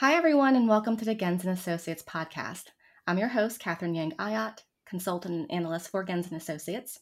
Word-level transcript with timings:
Hi, 0.00 0.14
everyone, 0.14 0.56
and 0.56 0.66
welcome 0.66 0.96
to 0.96 1.04
the 1.04 1.14
Gens 1.14 1.44
and 1.44 1.52
Associates 1.52 2.02
podcast. 2.02 2.68
I'm 3.06 3.18
your 3.18 3.28
host, 3.28 3.60
Katherine 3.60 3.94
Yang-Iott, 3.94 4.60
consultant 4.86 5.34
and 5.34 5.52
analyst 5.52 5.90
for 5.90 6.02
Gens 6.02 6.28
and 6.28 6.40
Associates. 6.40 7.00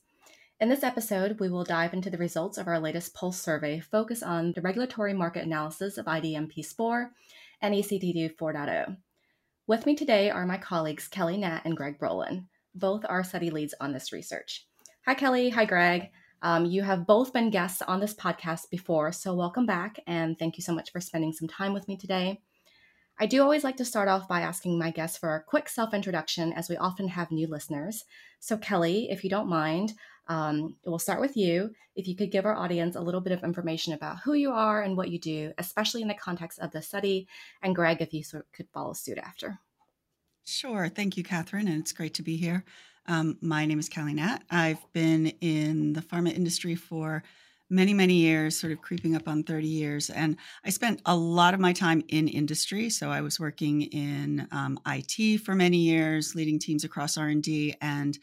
In 0.59 0.69
this 0.69 0.82
episode, 0.82 1.38
we 1.38 1.48
will 1.48 1.62
dive 1.62 1.95
into 1.95 2.11
the 2.11 2.19
results 2.19 2.58
of 2.58 2.66
our 2.66 2.80
latest 2.80 3.14
Pulse 3.14 3.40
survey, 3.40 3.79
focus 3.79 4.21
on 4.21 4.50
the 4.53 4.62
regulatory 4.62 5.14
market 5.14 5.45
analysis 5.45 5.96
of 5.96 6.06
IDMP 6.06 6.64
SPOR 6.64 7.12
and 7.62 7.72
ECTD 7.72 8.34
4.0. 8.34 8.97
With 9.69 9.87
me 9.87 9.94
today 9.94 10.28
are 10.28 10.44
my 10.44 10.58
colleagues 10.58 11.06
Kelly 11.06 11.37
Hnat 11.37 11.60
and 11.65 11.76
Greg 11.76 12.01
Brolund. 12.01 12.46
Both 12.74 13.04
are 13.08 13.22
study 13.22 13.51
leads 13.51 13.76
on 13.80 13.92
this 13.92 14.12
research. 14.12 14.67
Hi, 15.06 15.15
Kelly. 15.15 15.51
Hi, 15.51 15.67
Greg. 15.67 16.10
Um, 16.42 16.65
you 16.65 16.83
have 16.83 17.06
both 17.06 17.33
been 17.33 17.51
guests 17.51 17.80
on 17.80 18.01
this 18.01 18.15
podcast 18.15 18.70
before, 18.70 19.12
so 19.12 19.37
welcome 19.37 19.66
back 19.66 20.01
and 20.09 20.37
thank 20.37 20.56
you 20.56 20.65
so 20.65 20.74
much 20.74 20.91
for 20.91 21.01
spending 21.01 21.33
some 21.33 21.46
time 21.46 21.73
with 21.73 21.87
me 21.87 21.96
today. 21.96 22.41
I 23.20 23.27
do 23.27 23.42
always 23.42 23.64
like 23.64 23.77
to 23.78 23.84
start 23.84 24.09
off 24.09 24.28
by 24.28 24.41
asking 24.41 24.78
my 24.78 24.90
guests 24.90 25.18
for 25.18 25.34
a 25.34 25.42
quick 25.42 25.68
self 25.68 25.92
introduction, 25.92 26.52
as 26.52 26.68
we 26.68 26.76
often 26.76 27.09
have 27.09 27.30
new 27.30 27.48
listeners. 27.48 28.04
So, 28.38 28.56
Kelly, 28.56 29.09
if 29.10 29.24
you 29.24 29.30
don't 29.30 29.48
mind, 29.48 29.95
um, 30.28 30.76
we'll 30.84 30.98
start 30.98 31.20
with 31.20 31.36
you. 31.36 31.70
If 31.96 32.06
you 32.06 32.14
could 32.14 32.30
give 32.30 32.46
our 32.46 32.54
audience 32.54 32.95
a 32.95 33.00
little 33.00 33.20
bit 33.20 33.32
of 33.32 33.42
information 33.42 33.92
about 33.92 34.18
who 34.20 34.34
you 34.34 34.52
are 34.52 34.82
and 34.82 34.96
what 34.96 35.10
you 35.10 35.18
do, 35.18 35.52
especially 35.59 36.02
in 36.02 36.09
the 36.09 36.14
context 36.14 36.60
of 36.60 36.70
the 36.70 36.80
study, 36.80 37.26
and 37.62 37.74
Greg, 37.74 38.00
if 38.00 38.12
you 38.12 38.23
sort 38.23 38.45
of 38.45 38.52
could 38.52 38.68
follow 38.73 38.92
suit 38.92 39.18
after. 39.18 39.59
Sure. 40.45 40.88
Thank 40.88 41.16
you, 41.16 41.24
Katherine, 41.24 41.68
and 41.68 41.80
it's 41.80 41.92
great 41.92 42.14
to 42.14 42.23
be 42.23 42.37
here. 42.37 42.64
Um, 43.06 43.38
my 43.40 43.66
name 43.66 43.78
is 43.78 43.88
Kelly 43.88 44.14
Hnat. 44.14 44.42
I've 44.50 44.84
been 44.92 45.26
in 45.40 45.95
the 45.95 46.02
pharma 46.02 46.32
industry 46.32 46.74
for 46.74 47.23
many, 47.70 47.92
many 47.92 48.14
years, 48.14 48.58
sort 48.58 48.72
of 48.72 48.80
creeping 48.80 49.14
up 49.14 49.28
on 49.28 49.42
30 49.42 49.66
years. 49.66 50.10
And 50.10 50.36
I 50.64 50.70
spent 50.70 51.02
a 51.04 51.16
lot 51.16 51.54
of 51.54 51.60
my 51.60 51.72
time 51.72 52.02
in 52.09 52.28
industry. 52.28 52.90
So 52.90 53.10
I 53.10 53.20
was 53.20 53.38
working 53.38 53.82
in 53.82 54.48
um, 54.52 54.78
IT 54.86 55.38
for 55.42 55.54
many 55.54 55.78
years, 55.78 56.34
leading 56.34 56.59
teams 56.59 56.84
across 56.84 57.18
R&D. 57.18 57.74
And 57.80 58.18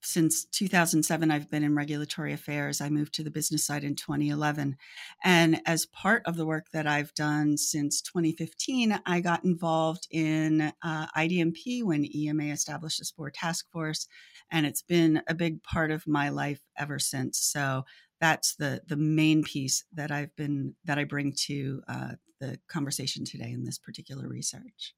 since 0.00 0.44
2007, 0.44 1.30
I've 1.30 1.50
been 1.50 1.64
in 1.64 1.74
regulatory 1.74 2.32
affairs. 2.32 2.80
I 2.80 2.88
moved 2.88 3.14
to 3.14 3.24
the 3.24 3.32
business 3.32 3.66
side 3.66 3.82
in 3.82 3.96
2011. 3.96 4.76
And 5.24 5.60
as 5.66 5.86
part 5.86 6.22
of 6.24 6.36
the 6.36 6.46
work 6.46 6.66
that 6.72 6.86
I've 6.86 7.12
done 7.14 7.56
since 7.56 8.00
2015, 8.02 9.00
I 9.04 9.20
got 9.20 9.44
involved 9.44 10.06
in 10.10 10.72
uh, 10.82 11.06
IDMP 11.16 11.82
when 11.82 12.06
EMA 12.14 12.44
established 12.44 13.00
a 13.00 13.04
SPOR 13.04 13.30
task 13.30 13.66
force. 13.72 14.06
And 14.50 14.66
it's 14.66 14.82
been 14.82 15.22
a 15.26 15.34
big 15.34 15.62
part 15.64 15.90
of 15.90 16.06
my 16.06 16.28
life 16.28 16.60
ever 16.78 17.00
since. 17.00 17.38
So 17.40 17.84
that's 18.20 18.54
the 18.56 18.80
the 18.86 18.96
main 18.96 19.42
piece 19.42 19.84
that 19.92 20.10
I've 20.10 20.34
been 20.36 20.74
that 20.84 20.98
I 20.98 21.04
bring 21.04 21.32
to 21.46 21.82
uh, 21.88 22.12
the 22.40 22.58
conversation 22.68 23.24
today 23.24 23.50
in 23.50 23.64
this 23.64 23.78
particular 23.78 24.28
research. 24.28 24.94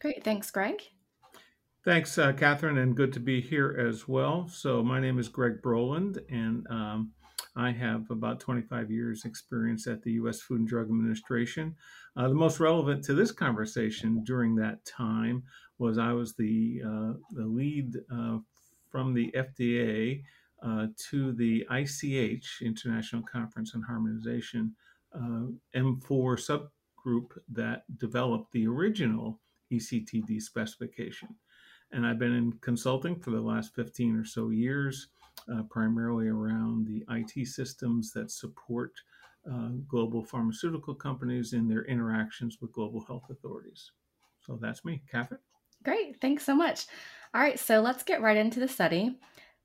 Great, 0.00 0.24
thanks, 0.24 0.50
Greg. 0.50 0.82
Thanks, 1.84 2.16
uh, 2.16 2.32
Katherine, 2.32 2.78
and 2.78 2.96
good 2.96 3.12
to 3.12 3.20
be 3.20 3.40
here 3.40 3.76
as 3.76 4.06
well. 4.06 4.48
So 4.48 4.82
my 4.82 5.00
name 5.00 5.18
is 5.18 5.28
Greg 5.28 5.60
Brolund, 5.62 6.18
and 6.30 6.66
um, 6.70 7.12
I 7.56 7.72
have 7.72 8.10
about 8.10 8.40
25 8.40 8.90
years 8.90 9.24
experience 9.24 9.86
at 9.86 10.02
the 10.02 10.12
U.S. 10.12 10.40
Food 10.40 10.60
and 10.60 10.68
Drug 10.68 10.86
Administration. 10.86 11.74
Uh, 12.16 12.28
the 12.28 12.34
most 12.34 12.60
relevant 12.60 13.04
to 13.04 13.14
this 13.14 13.32
conversation 13.32 14.22
during 14.24 14.54
that 14.56 14.84
time 14.84 15.42
was 15.78 15.98
I 15.98 16.12
was 16.12 16.34
the 16.34 16.82
uh, 16.84 17.12
the 17.30 17.46
lead 17.46 17.96
uh, 18.12 18.38
from 18.90 19.14
the 19.14 19.32
FDA 19.36 20.22
uh, 20.64 20.86
to 21.10 21.32
the 21.32 21.66
ICH, 21.70 22.62
International 22.62 23.22
Conference 23.22 23.74
on 23.74 23.82
Harmonization, 23.82 24.74
uh, 25.14 25.46
M4 25.74 26.68
subgroup 27.06 27.26
that 27.50 27.82
developed 27.98 28.52
the 28.52 28.66
original 28.66 29.40
ECTD 29.72 30.40
specification. 30.40 31.28
And 31.92 32.06
I've 32.06 32.18
been 32.18 32.34
in 32.34 32.52
consulting 32.60 33.18
for 33.18 33.30
the 33.30 33.40
last 33.40 33.74
15 33.74 34.16
or 34.16 34.24
so 34.24 34.50
years, 34.50 35.08
uh, 35.52 35.62
primarily 35.70 36.28
around 36.28 36.86
the 36.86 37.04
IT 37.10 37.46
systems 37.46 38.12
that 38.12 38.30
support 38.30 38.92
uh, 39.50 39.70
global 39.88 40.24
pharmaceutical 40.24 40.94
companies 40.94 41.52
in 41.52 41.68
their 41.68 41.84
interactions 41.84 42.58
with 42.60 42.72
global 42.72 43.04
health 43.04 43.24
authorities. 43.30 43.90
So 44.40 44.58
that's 44.60 44.84
me, 44.84 45.02
Katherine. 45.10 45.40
Great, 45.84 46.20
thanks 46.20 46.44
so 46.44 46.54
much. 46.54 46.86
All 47.34 47.40
right, 47.40 47.58
so 47.58 47.80
let's 47.80 48.04
get 48.04 48.22
right 48.22 48.36
into 48.36 48.60
the 48.60 48.68
study. 48.68 49.18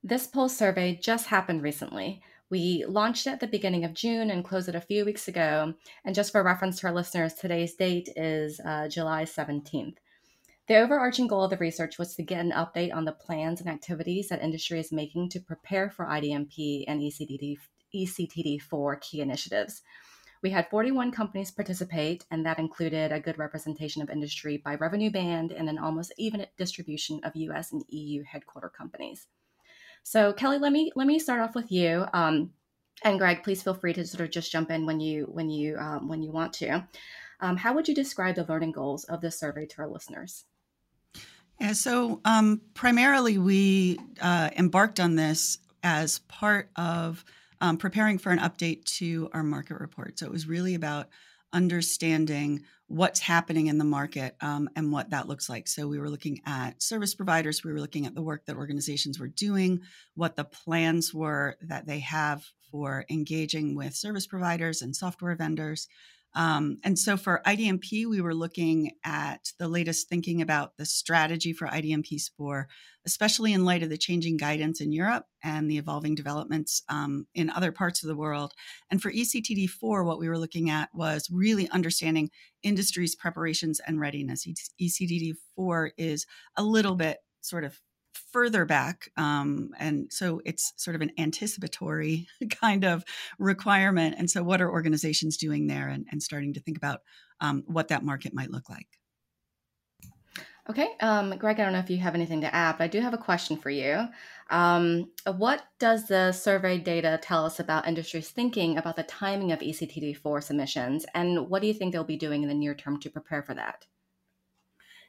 This 0.08 0.26
poll 0.26 0.48
survey 0.48 0.96
just 0.96 1.28
happened 1.28 1.62
recently. 1.62 2.22
We 2.50 2.86
launched 2.88 3.28
it 3.28 3.32
at 3.32 3.40
the 3.42 3.46
beginning 3.48 3.84
of 3.84 3.94
June 3.94 4.32
and 4.32 4.42
closed 4.42 4.70
it 4.70 4.76
a 4.76 4.80
few 4.80 5.04
weeks 5.04 5.28
ago. 5.28 5.74
And 6.06 6.16
just 6.16 6.32
for 6.32 6.42
reference 6.42 6.80
to 6.80 6.88
our 6.88 6.94
listeners, 6.94 7.34
today's 7.34 7.76
date 7.76 8.08
is 8.16 8.62
uh, 8.62 8.88
July 8.88 9.26
17th. 9.26 9.98
The 10.70 10.78
overarching 10.78 11.28
goal 11.28 11.44
of 11.44 11.50
the 11.50 11.58
research 11.58 12.00
was 12.00 12.16
to 12.16 12.24
get 12.24 12.40
an 12.40 12.54
update 12.54 12.96
on 12.96 13.04
the 13.04 13.12
plans 13.12 13.60
and 13.60 13.70
activities 13.70 14.30
that 14.30 14.42
industry 14.42 14.80
is 14.80 14.94
making 14.94 15.28
to 15.32 15.42
prepare 15.42 15.90
for 15.90 16.06
IDMP 16.06 16.86
and 16.88 17.02
ECTD, 17.02 17.58
ECTD4 17.94 19.02
key 19.02 19.20
initiatives. 19.20 19.82
We 20.42 20.52
had 20.52 20.70
41 20.70 21.12
companies 21.12 21.52
participate, 21.52 22.24
and 22.32 22.46
that 22.46 22.60
included 22.60 23.12
a 23.12 23.20
good 23.20 23.38
representation 23.38 24.02
of 24.02 24.10
industry 24.10 24.56
by 24.56 24.76
revenue 24.76 25.12
band 25.12 25.52
and 25.52 25.68
an 25.68 25.78
almost 25.78 26.14
even 26.18 26.46
distribution 26.58 27.20
of 27.26 27.36
US 27.36 27.74
and 27.74 27.84
EU 27.90 28.24
headquarter 28.24 28.70
companies. 28.70 29.28
So 30.08 30.32
Kelly, 30.32 30.58
let 30.58 30.72
me 30.72 30.90
let 30.96 31.06
me 31.06 31.20
start 31.20 31.42
off 31.42 31.54
with 31.54 31.70
you. 31.70 32.06
Um, 32.14 32.52
and 33.04 33.20
Greg, 33.20 33.44
please 33.44 33.62
feel 33.62 33.74
free 33.74 33.92
to 33.92 34.06
sort 34.06 34.22
of 34.22 34.32
just 34.32 34.50
jump 34.50 34.72
in 34.72 34.86
when 34.86 35.02
you 35.02 35.26
when 35.26 35.50
you 35.50 35.76
um, 35.78 36.08
when 36.08 36.24
you 36.24 36.32
want 36.32 36.54
to. 36.54 36.88
Um, 37.42 37.58
how 37.58 37.74
would 37.74 37.90
you 37.90 37.94
describe 37.94 38.36
the 38.36 38.46
learning 38.46 38.72
goals 38.72 39.04
of 39.04 39.20
this 39.20 39.38
survey 39.38 39.66
to 39.66 39.82
our 39.82 39.90
listeners? 39.90 40.46
Yeah, 41.60 41.74
so 41.74 42.22
um, 42.24 42.62
primarily 42.74 43.38
we 43.38 44.00
uh, 44.22 44.50
embarked 44.56 45.02
on 45.02 45.16
this 45.16 45.58
as 45.84 46.20
part 46.20 46.70
of 46.78 47.26
um, 47.60 47.76
preparing 47.76 48.18
for 48.18 48.32
an 48.32 48.40
update 48.40 48.86
to 49.00 49.30
our 49.34 49.44
market 49.44 49.78
report. 49.78 50.20
So 50.20 50.26
it 50.26 50.32
was 50.32 50.48
really 50.48 50.76
about 50.76 51.10
understanding 51.52 52.64
what's 52.88 53.20
happening 53.20 53.68
in 53.68 53.78
the 53.78 53.84
market 53.84 54.36
um, 54.42 54.70
and 54.76 54.92
what 54.92 55.10
that 55.10 55.28
looks 55.28 55.50
like. 55.50 55.68
So 55.68 55.88
we 55.88 56.00
were 56.00 56.10
looking 56.10 56.40
at 56.46 56.82
service 56.82 57.14
providers, 57.14 57.64
we 57.64 57.74
were 57.74 57.82
looking 57.82 58.06
at 58.06 58.16
the 58.16 58.22
work 58.22 58.46
that 58.46 58.56
organizations 58.56 59.20
were 59.20 59.28
doing, 59.28 59.82
what 60.16 60.36
the 60.36 60.46
plans 60.46 61.14
were 61.14 61.58
that 61.62 61.86
they 61.86 62.00
have 62.00 62.46
for 62.72 63.06
engaging 63.10 63.76
with 63.76 63.94
service 63.94 64.26
providers 64.26 64.82
and 64.82 64.96
software 64.96 65.36
vendors. 65.36 65.88
Um, 66.38 66.78
and 66.84 67.00
so 67.00 67.18
for 67.18 67.42
IDMP, 67.48 68.06
we 68.06 68.22
were 68.22 68.36
looking 68.36 68.92
at 69.04 69.52
the 69.58 69.68
latest 69.68 70.08
thinking 70.08 70.40
about 70.40 70.78
the 70.78 70.86
strategy 70.86 71.52
for 71.52 71.66
IDMP 71.66 72.20
SPOR, 72.20 72.68
especially 73.08 73.54
in 73.54 73.66
light 73.66 73.82
of 73.82 73.90
the 73.90 73.98
changing 73.98 74.38
guidance 74.38 74.80
in 74.80 74.92
Europe 74.92 75.26
and 75.44 75.68
the 75.68 75.80
evolving 75.80 76.14
developments 76.14 76.84
um, 76.90 77.26
in 77.34 77.50
other 77.50 77.72
parts 77.72 78.04
of 78.04 78.08
the 78.08 78.16
world. 78.16 78.54
And 78.92 79.02
for 79.02 79.12
ECTD4, 79.12 80.06
what 80.06 80.20
we 80.20 80.30
were 80.30 80.38
looking 80.38 80.70
at 80.70 80.90
was 80.94 81.28
really 81.32 81.68
understanding 81.72 82.30
industry's 82.62 83.16
preparations 83.16 83.82
and 83.88 84.00
readiness. 84.00 84.46
ECTD4 84.80 85.90
is 85.98 86.28
a 86.56 86.62
little 86.62 86.96
bit 86.96 87.18
sort 87.42 87.64
of 87.64 87.80
further 88.32 88.66
back. 88.66 89.10
Um, 89.18 89.72
and 89.80 90.12
so 90.12 90.42
it's 90.46 90.74
sort 90.78 90.96
of 90.96 91.02
an 91.02 91.12
anticipatory 91.18 92.28
kind 92.50 92.84
of 92.84 93.04
requirement. 93.40 94.16
And 94.18 94.30
so, 94.30 94.44
what 94.44 94.62
are 94.62 94.72
organizations 94.72 95.38
doing 95.38 95.68
there 95.68 95.88
and, 95.88 96.06
and 96.12 96.22
starting 96.22 96.54
to 96.54 96.60
think 96.60 96.78
about 96.78 97.02
um, 97.40 97.64
what 97.68 97.90
that 97.90 98.04
market 98.04 98.34
might 98.34 98.52
look 98.52 98.70
like? 98.70 98.88
Okay, 100.70 100.90
um, 101.00 101.38
Greg, 101.38 101.62
I 101.62 101.64
don't 101.64 101.72
know 101.72 101.80
if 101.80 101.90
you 101.90 101.98
have 102.00 102.14
anything 102.14 102.42
to 102.42 102.54
add, 102.54 102.78
but 102.78 102.84
I 102.84 102.88
do 102.88 103.00
have 103.00 103.14
a 103.14 103.18
question 103.18 103.56
for 103.56 103.70
you. 103.70 104.06
Um, 104.50 105.10
what 105.38 105.64
does 105.80 106.08
the 106.08 106.34
survey 106.34 106.78
data 106.78 107.18
tell 107.22 107.46
us 107.46 107.62
about 107.62 107.88
industry's 107.88 108.32
thinking 108.32 108.78
about 108.78 108.98
the 108.98 109.04
timing 109.04 109.54
of 109.54 109.60
ECTD4 109.60 110.44
submissions, 110.44 111.06
and 111.16 111.50
what 111.50 111.62
do 111.62 111.70
you 111.70 111.74
think 111.74 111.94
they'll 111.94 112.04
be 112.04 112.18
doing 112.18 112.44
in 112.44 112.50
the 112.50 112.56
near 112.56 112.76
term 112.76 113.00
to 113.00 113.10
prepare 113.10 113.42
for 113.42 113.54
that? 113.54 113.86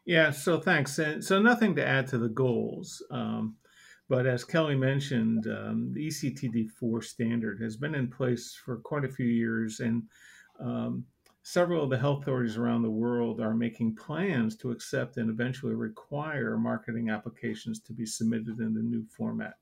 Yeah, 0.08 0.30
so 0.30 0.58
thanks. 0.58 0.98
And 0.98 1.22
so 1.22 1.38
nothing 1.38 1.74
to 1.74 1.86
add 1.86 2.06
to 2.06 2.18
the 2.18 2.30
goals. 2.30 3.04
Um, 3.10 3.56
but 4.08 4.26
as 4.26 4.42
Kelly 4.42 4.74
mentioned, 4.74 5.46
um, 5.48 5.92
the 5.92 6.06
ECTD4 6.08 7.04
standard 7.04 7.60
has 7.60 7.76
been 7.76 7.94
in 7.94 8.08
place 8.08 8.58
for 8.64 8.78
quite 8.78 9.04
a 9.04 9.10
few 9.10 9.26
years, 9.26 9.80
and 9.80 10.04
um, 10.60 11.04
several 11.42 11.84
of 11.84 11.90
the 11.90 11.98
health 11.98 12.22
authorities 12.22 12.56
around 12.56 12.80
the 12.80 12.90
world 12.90 13.38
are 13.42 13.52
making 13.52 13.96
plans 13.96 14.56
to 14.56 14.70
accept 14.70 15.18
and 15.18 15.28
eventually 15.28 15.74
require 15.74 16.56
marketing 16.56 17.10
applications 17.10 17.78
to 17.80 17.92
be 17.92 18.06
submitted 18.06 18.60
in 18.60 18.72
the 18.72 18.80
new 18.80 19.04
format. 19.14 19.56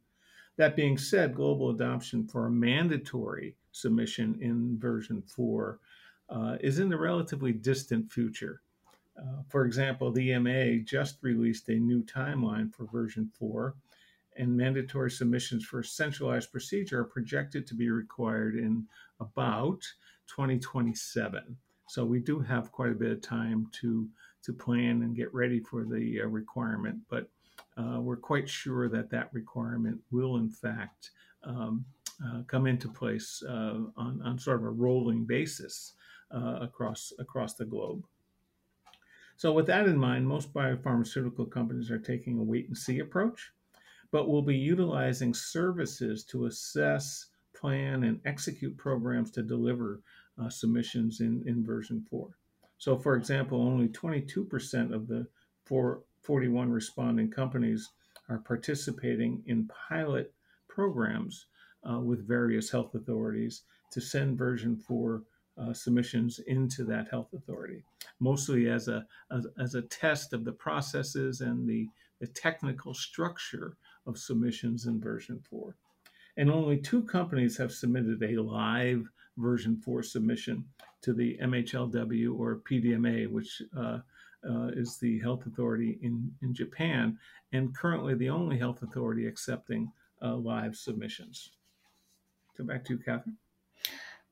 That 0.58 0.76
being 0.76 0.96
said, 0.96 1.34
global 1.34 1.70
adoption 1.70 2.24
for 2.24 2.46
a 2.46 2.52
mandatory 2.52 3.56
submission 3.72 4.38
in 4.40 4.78
version 4.78 5.22
4 5.22 5.80
uh, 6.28 6.56
is 6.60 6.78
in 6.78 6.88
the 6.88 6.96
relatively 6.96 7.52
distant 7.52 8.12
future. 8.12 8.62
Uh, 9.18 9.42
for 9.48 9.64
example, 9.64 10.10
the 10.10 10.30
EMA 10.30 10.78
just 10.80 11.18
released 11.22 11.68
a 11.68 11.74
new 11.74 12.02
timeline 12.04 12.72
for 12.72 12.86
version 12.86 13.30
4, 13.38 13.74
and 14.36 14.56
mandatory 14.56 15.10
submissions 15.10 15.64
for 15.64 15.82
centralized 15.82 16.52
procedure 16.52 17.00
are 17.00 17.04
projected 17.04 17.66
to 17.66 17.74
be 17.74 17.90
required 17.90 18.56
in 18.56 18.86
about 19.20 19.80
2027. 20.28 21.56
So 21.88 22.04
we 22.04 22.18
do 22.18 22.40
have 22.40 22.72
quite 22.72 22.92
a 22.92 22.96
bit 22.96 23.12
of 23.12 23.22
time 23.22 23.68
to 23.80 24.08
to 24.42 24.52
plan 24.52 25.02
and 25.02 25.16
get 25.16 25.34
ready 25.34 25.58
for 25.58 25.84
the 25.84 26.20
uh, 26.22 26.26
requirement, 26.26 26.96
but 27.10 27.28
uh, 27.76 27.98
we're 28.00 28.16
quite 28.16 28.48
sure 28.48 28.88
that 28.88 29.10
that 29.10 29.28
requirement 29.32 29.98
will, 30.12 30.36
in 30.36 30.48
fact, 30.48 31.10
um, 31.42 31.84
uh, 32.24 32.42
come 32.46 32.66
into 32.66 32.88
place 32.88 33.42
uh, 33.48 33.80
on, 33.96 34.22
on 34.24 34.38
sort 34.38 34.58
of 34.58 34.64
a 34.64 34.70
rolling 34.70 35.24
basis 35.24 35.94
uh, 36.34 36.58
across 36.60 37.12
across 37.18 37.54
the 37.54 37.64
globe. 37.64 38.06
So, 39.36 39.52
with 39.52 39.66
that 39.66 39.86
in 39.86 39.98
mind, 39.98 40.26
most 40.26 40.52
biopharmaceutical 40.54 41.50
companies 41.50 41.90
are 41.90 41.98
taking 41.98 42.38
a 42.38 42.42
wait 42.42 42.68
and 42.68 42.76
see 42.76 43.00
approach, 43.00 43.52
but 44.10 44.28
will 44.28 44.42
be 44.42 44.56
utilizing 44.56 45.34
services 45.34 46.24
to 46.24 46.46
assess, 46.46 47.26
plan, 47.54 48.04
and 48.04 48.20
execute 48.24 48.76
programs 48.76 49.30
to 49.32 49.42
deliver 49.42 50.00
uh, 50.42 50.48
submissions 50.48 51.20
in, 51.20 51.42
in 51.46 51.64
version 51.64 52.04
4. 52.08 52.28
So, 52.78 52.96
for 52.96 53.16
example, 53.16 53.60
only 53.60 53.88
22% 53.88 54.92
of 54.94 55.06
the 55.06 55.26
41 56.22 56.70
responding 56.70 57.30
companies 57.30 57.90
are 58.28 58.38
participating 58.38 59.42
in 59.46 59.68
pilot 59.88 60.32
programs 60.68 61.46
uh, 61.88 61.98
with 61.98 62.26
various 62.26 62.70
health 62.70 62.94
authorities 62.94 63.62
to 63.92 64.00
send 64.00 64.36
version 64.38 64.76
4 64.76 65.22
uh, 65.58 65.72
submissions 65.72 66.38
into 66.40 66.84
that 66.84 67.08
health 67.08 67.32
authority, 67.32 67.82
mostly 68.20 68.68
as 68.68 68.88
a, 68.88 69.06
as, 69.30 69.46
as, 69.60 69.74
a 69.74 69.82
test 69.82 70.32
of 70.32 70.44
the 70.44 70.52
processes 70.52 71.40
and 71.40 71.68
the, 71.68 71.88
the 72.20 72.26
technical 72.28 72.94
structure 72.94 73.76
of 74.06 74.18
submissions 74.18 74.86
in 74.86 75.00
version 75.00 75.40
4. 75.50 75.76
And 76.38 76.50
only 76.50 76.78
two 76.78 77.02
companies 77.02 77.56
have 77.56 77.72
submitted 77.72 78.22
a 78.22 78.40
live 78.40 79.06
version 79.36 79.76
4 79.76 80.02
submission 80.02 80.64
to 81.02 81.12
the 81.12 81.38
MHLW 81.42 82.38
or 82.38 82.62
PMDA, 82.68 83.30
which 83.30 83.62
uh, 83.76 83.98
uh, 84.48 84.68
is 84.68 84.98
the 84.98 85.18
health 85.20 85.46
authority 85.46 85.98
in, 86.02 86.30
in 86.42 86.54
Japan, 86.54 87.18
and 87.52 87.74
currently 87.76 88.14
the 88.14 88.30
only 88.30 88.58
health 88.58 88.82
authority 88.82 89.26
accepting 89.26 89.90
uh, 90.22 90.34
live 90.36 90.76
submissions. 90.76 91.50
So 92.56 92.64
back 92.64 92.84
to 92.86 92.94
you, 92.94 92.98
Katherine. 92.98 93.36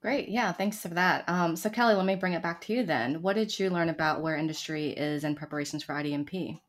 Great. 0.05 0.29
Yeah, 0.29 0.53
thanks 0.53 0.81
for 0.81 0.89
that. 0.89 1.27
Um, 1.29 1.57
so, 1.57 1.71
Kelly, 1.71 1.95
let 1.95 2.05
me 2.05 2.15
bring 2.15 2.35
it 2.35 2.43
back 2.43 2.61
to 2.63 2.75
you 2.75 2.85
then. 2.85 3.23
What 3.23 3.37
did 3.37 3.59
you 3.59 3.71
learn 3.71 3.89
about 3.89 4.21
where 4.21 4.37
industry 4.37 4.91
is 4.91 5.25
in 5.25 5.35
preparations 5.35 5.83
for 5.83 5.95
IDMP? 5.95 6.61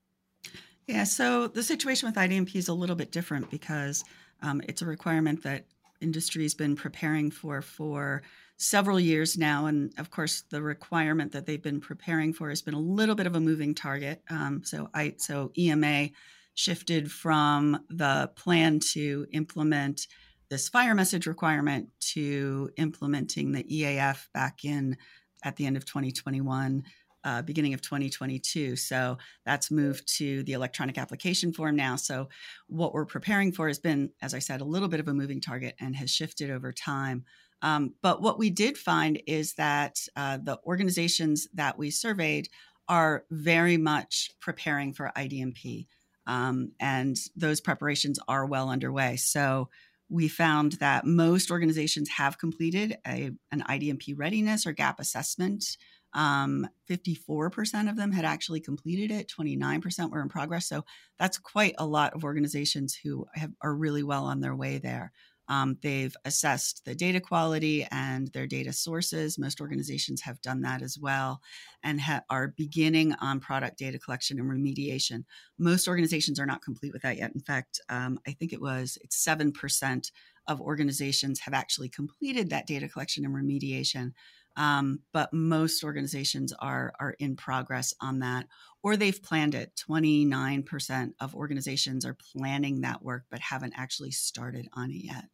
Yeah, 0.87 1.03
so 1.03 1.47
the 1.47 1.61
situation 1.61 2.07
with 2.07 2.15
IDMP 2.15 2.55
is 2.55 2.69
a 2.69 2.73
little 2.73 2.95
bit 2.95 3.11
different 3.11 3.51
because 3.51 4.05
um, 4.41 4.61
it's 4.69 4.81
a 4.81 4.85
requirement 4.85 5.43
that 5.43 5.65
industry's 5.99 6.53
been 6.53 6.77
preparing 6.77 7.29
for 7.29 7.61
for 7.61 8.23
several 8.55 9.01
years 9.01 9.37
now. 9.37 9.65
And 9.65 9.91
of 9.97 10.11
course, 10.11 10.43
the 10.49 10.61
requirement 10.61 11.33
that 11.33 11.45
they've 11.45 11.61
been 11.61 11.81
preparing 11.81 12.31
for 12.31 12.47
has 12.47 12.61
been 12.61 12.73
a 12.73 12.79
little 12.79 13.15
bit 13.15 13.27
of 13.27 13.35
a 13.35 13.41
moving 13.41 13.75
target. 13.75 14.21
Um, 14.29 14.61
so, 14.63 14.89
I 14.93 15.15
so 15.17 15.51
EMA 15.57 16.07
shifted 16.53 17.11
from 17.11 17.83
the 17.89 18.31
plan 18.37 18.79
to 18.93 19.27
implement 19.33 20.07
this 20.49 20.69
FHIR 20.69 20.95
message 20.95 21.27
requirement 21.27 21.89
to 22.13 22.69
implementing 22.77 23.51
the 23.51 23.63
EAF 23.63 24.27
back 24.33 24.65
in 24.65 24.97
at 25.43 25.55
the 25.55 25.65
end 25.65 25.77
of 25.77 25.85
2021. 25.85 26.83
Uh, 27.23 27.41
beginning 27.41 27.73
of 27.73 27.81
2022. 27.81 28.75
So 28.75 29.17
that's 29.47 29.71
moved 29.71 30.07
to 30.17 30.43
the 30.43 30.53
electronic 30.53 30.99
application 30.99 31.51
form 31.51 31.75
now. 31.75 31.95
So 31.95 32.29
what 32.67 32.93
we're 32.93 33.07
preparing 33.07 33.51
for 33.51 33.67
has 33.67 33.79
been, 33.79 34.11
as 34.21 34.35
I 34.35 34.39
said, 34.39 34.61
a 34.61 34.63
little 34.63 34.87
bit 34.87 34.99
of 34.99 35.07
a 35.07 35.13
moving 35.15 35.41
target 35.41 35.73
and 35.79 35.95
has 35.95 36.11
shifted 36.11 36.51
over 36.51 36.71
time. 36.71 37.25
Um, 37.63 37.95
but 38.03 38.21
what 38.21 38.37
we 38.37 38.51
did 38.51 38.77
find 38.77 39.19
is 39.25 39.55
that 39.55 39.97
uh, 40.15 40.37
the 40.37 40.59
organizations 40.67 41.47
that 41.55 41.79
we 41.79 41.89
surveyed 41.89 42.47
are 42.87 43.23
very 43.31 43.77
much 43.77 44.29
preparing 44.39 44.93
for 44.93 45.11
IDMP. 45.17 45.87
Um, 46.27 46.73
and 46.79 47.17
those 47.35 47.59
preparations 47.59 48.19
are 48.27 48.45
well 48.45 48.69
underway. 48.69 49.15
So 49.15 49.69
we 50.09 50.27
found 50.27 50.73
that 50.73 51.05
most 51.05 51.49
organizations 51.51 52.09
have 52.09 52.37
completed 52.37 52.97
a, 53.07 53.31
an 53.51 53.63
IDMP 53.67 54.13
readiness 54.15 54.65
or 54.65 54.71
gap 54.71 54.99
assessment. 54.99 55.77
Um, 56.13 56.67
54% 56.89 57.89
of 57.89 57.97
them 57.97 58.11
had 58.11 58.23
actually 58.23 58.61
completed 58.61 59.11
it, 59.11 59.31
29% 59.37 60.11
were 60.11 60.21
in 60.21 60.29
progress. 60.29 60.69
So 60.69 60.85
that's 61.19 61.37
quite 61.37 61.75
a 61.77 61.85
lot 61.85 62.13
of 62.13 62.23
organizations 62.23 62.95
who 62.95 63.25
have, 63.33 63.51
are 63.61 63.75
really 63.75 64.03
well 64.03 64.25
on 64.25 64.39
their 64.39 64.55
way 64.55 64.77
there. 64.77 65.11
Um, 65.47 65.77
they've 65.81 66.15
assessed 66.25 66.83
the 66.85 66.95
data 66.95 67.19
quality 67.19 67.85
and 67.91 68.27
their 68.29 68.47
data 68.47 68.73
sources. 68.73 69.37
Most 69.37 69.61
organizations 69.61 70.21
have 70.21 70.41
done 70.41 70.61
that 70.61 70.81
as 70.81 70.97
well 70.99 71.41
and 71.83 72.01
ha- 72.01 72.23
are 72.29 72.53
beginning 72.57 73.13
on 73.21 73.39
product 73.39 73.77
data 73.77 73.99
collection 73.99 74.39
and 74.39 74.49
remediation. 74.49 75.23
Most 75.57 75.87
organizations 75.87 76.39
are 76.39 76.45
not 76.45 76.63
complete 76.63 76.93
with 76.93 77.03
that 77.03 77.17
yet. 77.17 77.31
In 77.35 77.41
fact, 77.41 77.79
um, 77.89 78.19
I 78.27 78.31
think 78.31 78.53
it 78.53 78.61
was 78.61 78.97
it's 79.01 79.17
seven 79.23 79.51
percent 79.51 80.11
of 80.47 80.61
organizations 80.61 81.39
have 81.39 81.53
actually 81.53 81.89
completed 81.89 82.49
that 82.49 82.67
data 82.67 82.87
collection 82.87 83.25
and 83.25 83.35
remediation. 83.35 84.11
Um, 84.57 84.99
but 85.11 85.33
most 85.33 85.83
organizations 85.83 86.53
are 86.53 86.93
are 86.99 87.15
in 87.19 87.35
progress 87.35 87.93
on 87.99 88.19
that, 88.19 88.45
or 88.83 88.95
they've 88.95 89.21
planned 89.21 89.53
it. 89.53 89.75
Twenty 89.75 90.23
nine 90.23 90.63
percent 90.63 91.13
of 91.19 91.35
organizations 91.35 92.05
are 92.05 92.17
planning 92.33 92.81
that 92.81 93.03
work, 93.03 93.25
but 93.29 93.41
haven't 93.41 93.73
actually 93.75 94.11
started 94.11 94.69
on 94.73 94.91
it 94.91 95.03
yet. 95.03 95.25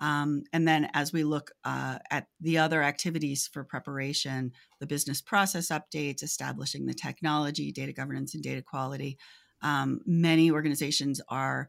Um, 0.00 0.44
and 0.52 0.66
then 0.66 0.88
as 0.94 1.12
we 1.12 1.24
look 1.24 1.50
uh, 1.64 1.98
at 2.10 2.26
the 2.40 2.58
other 2.58 2.82
activities 2.82 3.48
for 3.52 3.64
preparation, 3.64 4.52
the 4.78 4.86
business 4.86 5.20
process 5.20 5.68
updates, 5.68 6.22
establishing 6.22 6.86
the 6.86 6.94
technology, 6.94 7.70
data 7.70 7.92
governance, 7.92 8.34
and 8.34 8.42
data 8.42 8.62
quality, 8.62 9.18
um, 9.62 10.00
many 10.06 10.50
organizations 10.50 11.20
are 11.28 11.68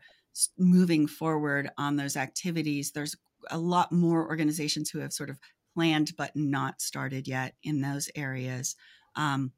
moving 0.57 1.07
forward 1.07 1.69
on 1.77 1.97
those 1.97 2.15
activities. 2.15 2.91
There's 2.91 3.15
a 3.49 3.57
lot 3.57 3.91
more 3.91 4.27
organizations 4.27 4.89
who 4.89 4.99
have 4.99 5.11
sort 5.11 5.29
of 5.29 5.39
planned 5.73 6.13
but 6.17 6.35
not 6.35 6.81
started 6.81 7.27
yet 7.27 7.55
in 7.63 7.81
those 7.81 8.09
areas. 8.15 8.75
Um, 9.15 9.51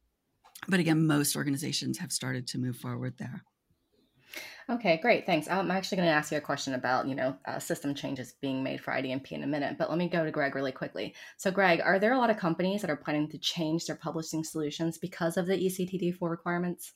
but 0.67 0.79
again, 0.79 1.05
most 1.05 1.35
organizations 1.35 1.99
have 1.99 2.11
started 2.11 2.47
to 2.47 2.57
move 2.57 2.77
forward 2.77 3.15
there. 3.17 3.43
Okay, 4.69 4.97
great. 5.01 5.25
Thanks. 5.25 5.49
I'm 5.49 5.71
actually 5.71 5.97
going 5.97 6.07
to 6.07 6.13
ask 6.13 6.31
you 6.31 6.37
a 6.37 6.41
question 6.41 6.73
about, 6.73 7.07
you 7.07 7.15
know, 7.15 7.35
uh, 7.45 7.59
system 7.59 7.93
changes 7.93 8.35
being 8.39 8.63
made 8.63 8.79
for 8.79 8.91
IDMP 8.91 9.33
in 9.33 9.43
a 9.43 9.47
minute, 9.47 9.77
but 9.77 9.89
let 9.89 9.97
me 9.97 10.07
go 10.07 10.23
to 10.23 10.31
Greg 10.31 10.55
really 10.55 10.71
quickly. 10.71 11.13
So, 11.35 11.51
Greg, 11.51 11.81
are 11.83 11.99
there 11.99 12.13
a 12.13 12.17
lot 12.17 12.29
of 12.29 12.37
companies 12.37 12.81
that 12.81 12.89
are 12.89 12.95
planning 12.95 13.27
to 13.29 13.37
change 13.37 13.85
their 13.85 13.97
publishing 13.97 14.43
solutions 14.43 14.97
because 14.97 15.35
of 15.35 15.47
the 15.47 15.57
ECTD4 15.57 16.29
requirements? 16.29 16.93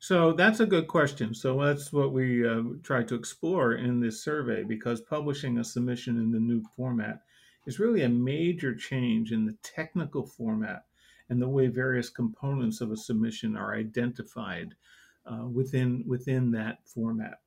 So 0.00 0.32
that's 0.32 0.58
a 0.58 0.66
good 0.66 0.88
question. 0.88 1.32
So 1.32 1.64
that's 1.64 1.92
what 1.92 2.12
we 2.12 2.44
uh, 2.44 2.62
try 2.82 3.04
to 3.04 3.14
explore 3.14 3.74
in 3.74 4.00
this 4.00 4.24
survey 4.24 4.64
because 4.64 5.00
publishing 5.00 5.58
a 5.58 5.64
submission 5.64 6.16
in 6.16 6.32
the 6.32 6.40
new 6.40 6.60
format 6.76 7.20
is 7.66 7.78
really 7.78 8.02
a 8.02 8.08
major 8.08 8.74
change 8.74 9.30
in 9.30 9.46
the 9.46 9.56
technical 9.62 10.26
format 10.26 10.86
and 11.28 11.40
the 11.40 11.48
way 11.48 11.68
various 11.68 12.10
components 12.10 12.80
of 12.80 12.90
a 12.90 12.96
submission 12.96 13.56
are 13.56 13.76
identified 13.76 14.74
uh, 15.26 15.46
within 15.46 16.04
within 16.06 16.50
that 16.52 16.78
format. 16.86 17.38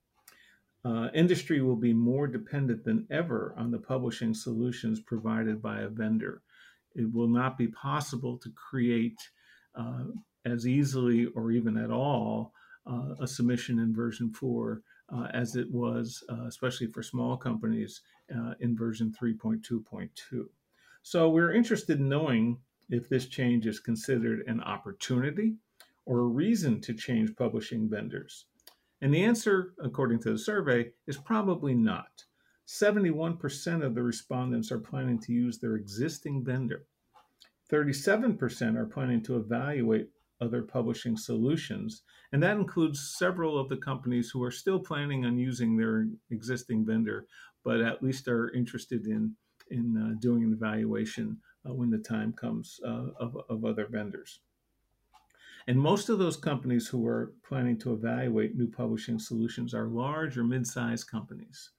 Uh, 0.83 1.09
industry 1.15 1.61
will 1.61 1.75
be 1.75 1.93
more 1.93 2.27
dependent 2.27 2.83
than 2.83 3.07
ever 3.09 3.55
on 3.57 3.71
the 3.71 3.79
publishing 3.79 4.33
solutions 4.33 4.99
provided 4.99 5.61
by 5.61 5.81
a 5.81 5.89
vendor. 5.89 6.43
It 6.93 7.11
will 7.11 7.27
not 7.27 7.57
be 7.57 7.67
possible 7.69 8.37
to 8.37 8.51
create 8.51 9.17
uh, 9.73 10.03
as 10.45 10.67
easily 10.67 11.25
or 11.35 11.51
even 11.51 11.75
at 11.75 11.89
all 11.89 12.53
uh, 12.87 13.15
a 13.19 13.27
submission 13.27 13.79
in 13.79 13.95
version 13.95 14.31
4 14.31 14.81
uh, 15.09 15.27
as 15.33 15.55
it 15.55 15.69
was, 15.71 16.23
uh, 16.29 16.45
especially 16.45 16.87
for 16.87 17.01
small 17.01 17.35
companies, 17.35 18.01
in 18.59 18.75
version 18.75 19.13
3.2.2. 19.21 20.47
So 21.03 21.29
we're 21.29 21.53
interested 21.53 21.99
in 21.99 22.09
knowing 22.09 22.57
if 22.89 23.07
this 23.07 23.27
change 23.27 23.67
is 23.67 23.79
considered 23.79 24.47
an 24.47 24.61
opportunity 24.61 25.57
or 26.05 26.19
a 26.19 26.23
reason 26.23 26.81
to 26.81 26.93
change 26.93 27.35
publishing 27.35 27.89
vendors? 27.89 28.45
And 29.01 29.13
the 29.13 29.23
answer, 29.23 29.73
according 29.83 30.19
to 30.21 30.31
the 30.31 30.37
survey, 30.37 30.91
is 31.07 31.17
probably 31.17 31.75
not. 31.75 32.23
71% 32.67 33.83
of 33.83 33.93
the 33.93 34.01
respondents 34.01 34.71
are 34.71 34.79
planning 34.79 35.19
to 35.19 35.31
use 35.31 35.59
their 35.59 35.75
existing 35.75 36.43
vendor. 36.43 36.87
37% 37.71 38.77
are 38.77 38.85
planning 38.85 39.21
to 39.23 39.37
evaluate 39.37 40.09
other 40.41 40.61
publishing 40.61 41.17
solutions, 41.17 42.03
and 42.31 42.41
that 42.43 42.57
includes 42.57 43.15
several 43.17 43.57
of 43.57 43.69
the 43.69 43.77
companies 43.77 44.29
who 44.29 44.43
are 44.43 44.51
still 44.51 44.79
planning 44.79 45.25
on 45.25 45.37
using 45.37 45.77
their 45.77 46.07
existing 46.31 46.85
vendor, 46.85 47.27
but 47.63 47.81
at 47.81 48.03
least 48.03 48.27
are 48.27 48.51
interested 48.53 49.07
in, 49.07 49.35
in 49.71 49.97
uh, 49.97 50.19
doing 50.19 50.43
an 50.43 50.53
evaluation 50.53 51.37
uh, 51.67 51.73
when 51.73 51.89
the 51.89 51.97
time 51.97 52.33
comes 52.33 52.79
uh, 52.85 53.07
of, 53.19 53.37
of 53.49 53.65
other 53.65 53.87
vendors. 53.89 54.41
And 55.67 55.79
most 55.79 56.09
of 56.09 56.19
those 56.19 56.37
companies 56.37 56.87
who 56.87 57.07
are 57.07 57.33
planning 57.47 57.77
to 57.79 57.93
evaluate 57.93 58.55
new 58.55 58.67
publishing 58.67 59.17
solutions 59.17 59.73
are 59.73 59.87
large 59.87 60.37
or 60.37 60.43
mid 60.43 60.67
sized 60.67 61.07
companies. 61.07 61.71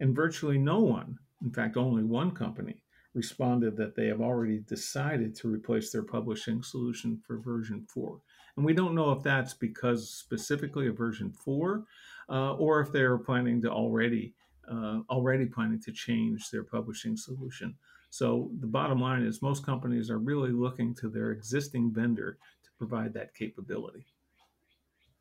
And 0.00 0.16
virtually 0.16 0.58
no 0.58 0.80
one, 0.80 1.18
in 1.42 1.52
fact, 1.52 1.76
only 1.76 2.02
one 2.02 2.32
company, 2.32 2.82
responded 3.14 3.76
that 3.76 3.94
they 3.94 4.06
have 4.06 4.20
already 4.20 4.58
decided 4.60 5.34
to 5.34 5.48
replace 5.48 5.90
their 5.90 6.02
publishing 6.02 6.62
solution 6.62 7.20
for 7.26 7.38
version 7.38 7.86
4. 7.92 8.20
And 8.56 8.64
we 8.64 8.72
don't 8.72 8.94
know 8.94 9.12
if 9.12 9.22
that's 9.22 9.54
because 9.54 10.10
specifically 10.10 10.88
of 10.88 10.96
version 10.96 11.32
4 11.32 11.84
uh, 12.28 12.54
or 12.54 12.80
if 12.80 12.92
they're 12.92 13.18
planning 13.18 13.60
to 13.62 13.70
already 13.70 14.34
uh, 14.70 15.00
already 15.10 15.46
planning 15.46 15.80
to 15.80 15.90
change 15.90 16.50
their 16.50 16.62
publishing 16.62 17.16
solution. 17.16 17.74
So 18.10 18.50
the 18.60 18.68
bottom 18.68 19.00
line 19.00 19.22
is 19.22 19.42
most 19.42 19.66
companies 19.66 20.10
are 20.10 20.18
really 20.18 20.52
looking 20.52 20.94
to 20.96 21.08
their 21.08 21.32
existing 21.32 21.92
vendor 21.92 22.38
provide 22.80 23.12
that 23.12 23.34
capability. 23.34 24.06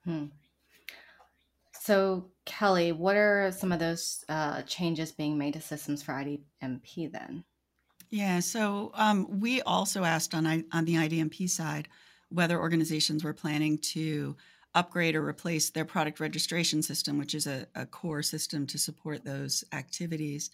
Hmm. 0.05 0.27
So, 1.81 2.31
Kelly, 2.45 2.93
what 2.93 3.17
are 3.17 3.51
some 3.51 3.73
of 3.73 3.79
those 3.79 4.23
uh, 4.29 4.61
changes 4.61 5.11
being 5.11 5.37
made 5.37 5.55
to 5.55 5.61
systems 5.61 6.01
for 6.01 6.13
IDMP 6.13 7.11
then? 7.11 7.43
Yeah, 8.09 8.39
so 8.39 8.91
um, 8.93 9.41
we 9.41 9.61
also 9.63 10.05
asked 10.05 10.33
on 10.33 10.47
on 10.71 10.85
the 10.85 10.95
IDMP 10.95 11.49
side 11.49 11.89
whether 12.29 12.59
organizations 12.59 13.23
were 13.23 13.33
planning 13.33 13.77
to 13.77 14.37
upgrade 14.75 15.15
or 15.15 15.27
replace 15.27 15.71
their 15.71 15.85
product 15.85 16.19
registration 16.19 16.81
system, 16.81 17.17
which 17.17 17.33
is 17.33 17.47
a, 17.47 17.65
a 17.75 17.85
core 17.85 18.21
system 18.21 18.67
to 18.67 18.77
support 18.77 19.25
those 19.25 19.63
activities. 19.73 20.51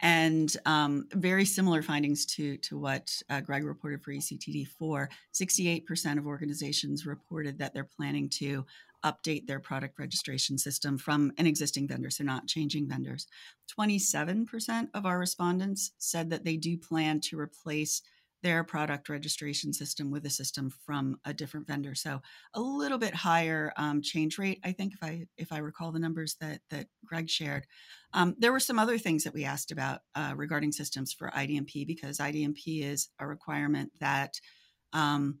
And 0.00 0.54
um, 0.64 1.06
very 1.12 1.44
similar 1.44 1.82
findings 1.82 2.24
to, 2.26 2.56
to 2.58 2.78
what 2.78 3.14
uh, 3.28 3.40
Greg 3.40 3.64
reported 3.64 4.02
for 4.02 4.12
ECTD4. 4.12 5.08
68% 5.34 6.18
of 6.18 6.26
organizations 6.26 7.06
reported 7.06 7.58
that 7.58 7.74
they're 7.74 7.84
planning 7.84 8.28
to 8.30 8.64
update 9.04 9.46
their 9.46 9.60
product 9.60 9.98
registration 9.98 10.58
system 10.58 10.98
from 10.98 11.32
an 11.38 11.46
existing 11.46 11.86
vendor, 11.86 12.10
so 12.10 12.24
not 12.24 12.46
changing 12.46 12.88
vendors. 12.88 13.26
27% 13.78 14.88
of 14.94 15.06
our 15.06 15.18
respondents 15.18 15.92
said 15.98 16.30
that 16.30 16.44
they 16.44 16.56
do 16.56 16.76
plan 16.76 17.20
to 17.20 17.38
replace 17.38 18.02
their 18.42 18.62
product 18.64 19.08
registration 19.08 19.72
system 19.72 20.10
with 20.10 20.24
a 20.24 20.30
system 20.30 20.70
from 20.86 21.18
a 21.24 21.34
different 21.34 21.66
vendor. 21.66 21.94
So 21.94 22.20
a 22.54 22.60
little 22.60 22.98
bit 22.98 23.14
higher 23.14 23.72
um, 23.76 24.00
change 24.02 24.38
rate, 24.38 24.60
I 24.64 24.72
think, 24.72 24.94
if 24.94 25.02
I 25.02 25.26
if 25.36 25.52
I 25.52 25.58
recall 25.58 25.92
the 25.92 25.98
numbers 25.98 26.36
that 26.40 26.60
that 26.70 26.86
Greg 27.04 27.28
shared. 27.28 27.66
Um, 28.14 28.34
there 28.38 28.52
were 28.52 28.60
some 28.60 28.78
other 28.78 28.98
things 28.98 29.24
that 29.24 29.34
we 29.34 29.44
asked 29.44 29.72
about 29.72 30.00
uh, 30.14 30.34
regarding 30.36 30.72
systems 30.72 31.12
for 31.12 31.30
IDMP 31.30 31.86
because 31.86 32.18
IDMP 32.18 32.82
is 32.82 33.08
a 33.18 33.26
requirement 33.26 33.92
that 34.00 34.34
um, 34.92 35.40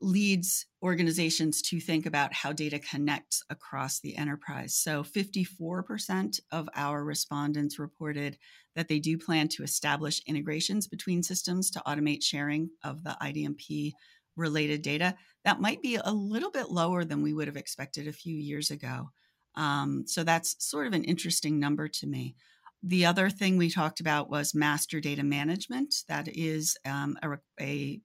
leads 0.00 0.66
organizations 0.82 1.60
to 1.60 1.78
think 1.78 2.06
about 2.06 2.32
how 2.32 2.52
data 2.52 2.78
connects 2.78 3.42
across 3.50 4.00
the 4.00 4.16
enterprise. 4.16 4.74
So 4.74 5.04
54% 5.04 6.40
of 6.50 6.68
our 6.74 7.04
respondents 7.04 7.78
reported 7.78 8.38
that 8.76 8.88
they 8.88 8.98
do 8.98 9.18
plan 9.18 9.48
to 9.48 9.62
establish 9.62 10.22
integrations 10.26 10.86
between 10.86 11.22
systems 11.22 11.70
to 11.72 11.82
automate 11.86 12.22
sharing 12.22 12.70
of 12.82 13.04
the 13.04 13.16
IDMP 13.20 13.92
related 14.36 14.82
data. 14.82 15.14
That 15.44 15.60
might 15.60 15.82
be 15.82 15.96
a 15.96 16.10
little 16.10 16.50
bit 16.50 16.70
lower 16.70 17.04
than 17.04 17.22
we 17.22 17.34
would 17.34 17.46
have 17.46 17.56
expected 17.56 18.08
a 18.08 18.12
few 18.12 18.36
years 18.36 18.70
ago. 18.70 19.10
Um, 19.56 20.04
so 20.06 20.22
that's 20.24 20.56
sort 20.64 20.86
of 20.86 20.92
an 20.92 21.04
interesting 21.04 21.58
number 21.58 21.88
to 21.88 22.06
me. 22.06 22.36
The 22.82 23.04
other 23.04 23.28
thing 23.28 23.58
we 23.58 23.70
talked 23.70 24.00
about 24.00 24.30
was 24.30 24.54
master 24.54 25.00
data 25.00 25.22
management. 25.22 25.94
That 26.08 26.28
is 26.28 26.76
um, 26.86 27.18
a, 27.22 27.32
a, 27.60 28.00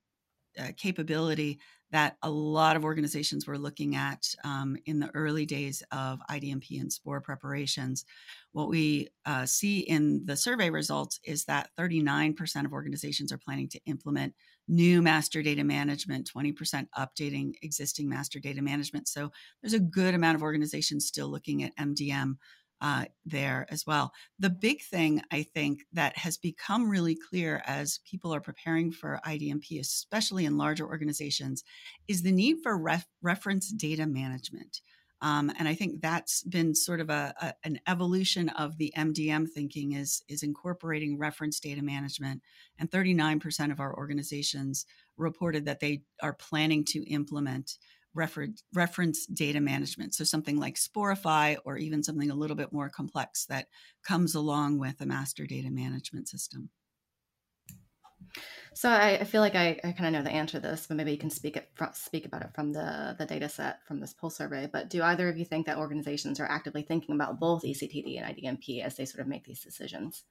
a 0.58 0.74
capability 0.74 1.60
that 1.96 2.18
a 2.24 2.30
lot 2.30 2.76
of 2.76 2.84
organizations 2.84 3.48
were 3.48 3.58
looking 3.58 3.96
at 3.96 4.28
um, 4.44 4.76
in 4.86 5.00
the 5.00 5.10
early 5.16 5.46
days 5.46 5.82
of 5.94 6.20
IDMP 6.30 6.82
and 6.82 6.92
SPOR 6.92 7.22
preparations. 7.22 8.04
What 8.52 8.68
we 8.68 9.08
uh, 9.26 9.46
see 9.46 9.80
in 9.80 10.26
the 10.26 10.36
survey 10.36 10.70
results 10.70 11.22
is 11.24 11.46
that 11.46 11.70
39% 11.80 12.66
of 12.66 12.74
organizations 12.74 13.32
are 13.32 13.38
planning 13.38 13.70
to 13.70 13.80
implement 13.86 14.34
new 14.68 15.02
master 15.02 15.42
data 15.42 15.64
management, 15.64 16.30
20% 16.36 16.86
updating 16.98 17.54
existing 17.62 18.10
master 18.10 18.42
data 18.42 18.62
management. 18.62 19.08
So 19.08 19.32
there's 19.62 19.72
a 19.72 19.80
good 19.80 20.16
amount 20.16 20.36
of 20.36 20.42
organizations 20.42 21.08
still 21.08 21.30
looking 21.30 21.64
at 21.64 21.78
MDM 21.78 22.36
uh, 22.86 23.06
there 23.26 23.66
as 23.72 23.84
well. 23.88 24.14
The 24.38 24.52
big 24.52 24.80
thing 24.84 25.20
I 25.32 25.42
think 25.42 25.86
that 25.94 26.16
has 26.20 26.38
become 26.38 26.88
really 26.88 27.18
clear 27.30 27.64
as 27.66 28.00
people 28.08 28.32
are 28.32 28.40
preparing 28.40 28.92
for 28.92 29.20
IDMP, 29.26 29.80
especially 29.80 30.46
in 30.46 30.60
larger 30.60 30.86
organizations, 30.86 31.64
is 32.08 32.22
the 32.22 32.32
need 32.32 32.58
for 32.62 32.78
ref- 32.78 33.08
reference 33.24 33.72
data 33.72 34.06
management. 34.06 34.82
Um, 35.20 35.52
and 35.58 35.68
I 35.68 35.74
think 35.74 36.00
that's 36.00 36.44
been 36.44 36.76
sort 36.76 37.00
of 37.00 37.10
a, 37.10 37.34
a, 37.42 37.54
an 37.64 37.80
evolution 37.88 38.50
of 38.50 38.78
the 38.78 38.94
MDM 38.96 39.50
thinking 39.50 39.94
is 39.94 40.22
is 40.28 40.44
incorporating 40.44 41.18
reference 41.18 41.60
data 41.60 41.82
management. 41.82 42.44
And 42.78 42.92
39% 42.92 43.72
of 43.72 43.80
our 43.80 43.98
organizations 43.98 44.86
reported 45.18 45.66
that 45.66 45.80
they 45.80 46.04
are 46.22 46.34
planning 46.34 46.86
to 46.86 47.04
implement 47.10 47.80
refer- 48.16 48.54
reference 48.74 49.26
data 49.28 49.60
management. 49.60 50.16
So 50.16 50.24
something 50.24 50.58
like 50.58 50.76
Sporify 50.76 51.58
or 51.66 51.78
even 51.78 52.02
something 52.02 52.32
a 52.32 52.36
little 52.36 52.56
bit 52.56 52.74
more 52.74 52.90
complex 52.90 53.46
that 53.48 53.68
comes 54.04 54.34
along 54.34 54.80
with 54.80 55.00
a 55.02 55.06
master 55.06 55.46
data 55.46 55.70
management 55.70 56.28
system. 56.28 56.70
So 58.74 58.90
I, 58.90 59.20
I 59.20 59.24
feel 59.24 59.42
like 59.42 59.56
I, 59.56 59.80
I 59.84 59.92
kind 59.94 60.08
of 60.08 60.14
know 60.14 60.30
the 60.30 60.36
answer 60.36 60.60
to 60.60 60.68
this, 60.68 60.88
but 60.88 60.98
maybe 60.98 61.12
you 61.12 61.18
can 61.18 61.30
speak 61.30 61.56
it 61.56 61.70
speak 61.94 62.26
about 62.26 62.42
it 62.42 62.54
from 62.54 62.74
the 62.74 63.16
the 63.18 63.26
data 63.26 63.48
set 63.48 63.86
from 63.88 64.02
this 64.02 64.14
poll 64.14 64.30
survey. 64.30 64.68
But 64.72 64.90
do 64.90 65.02
either 65.02 65.30
of 65.30 65.38
you 65.38 65.46
think 65.46 65.66
that 65.68 65.78
organizations 65.78 66.40
are 66.40 66.50
actively 66.50 66.82
thinking 66.82 67.16
about 67.16 67.40
both 67.40 67.64
ECTD 67.64 68.22
and 68.22 68.36
IDMP 68.36 68.84
as 68.84 68.96
they 68.96 69.06
sort 69.06 69.22
of 69.22 69.28
make 69.28 69.46
these 69.46 69.62
decisions? 69.62 70.24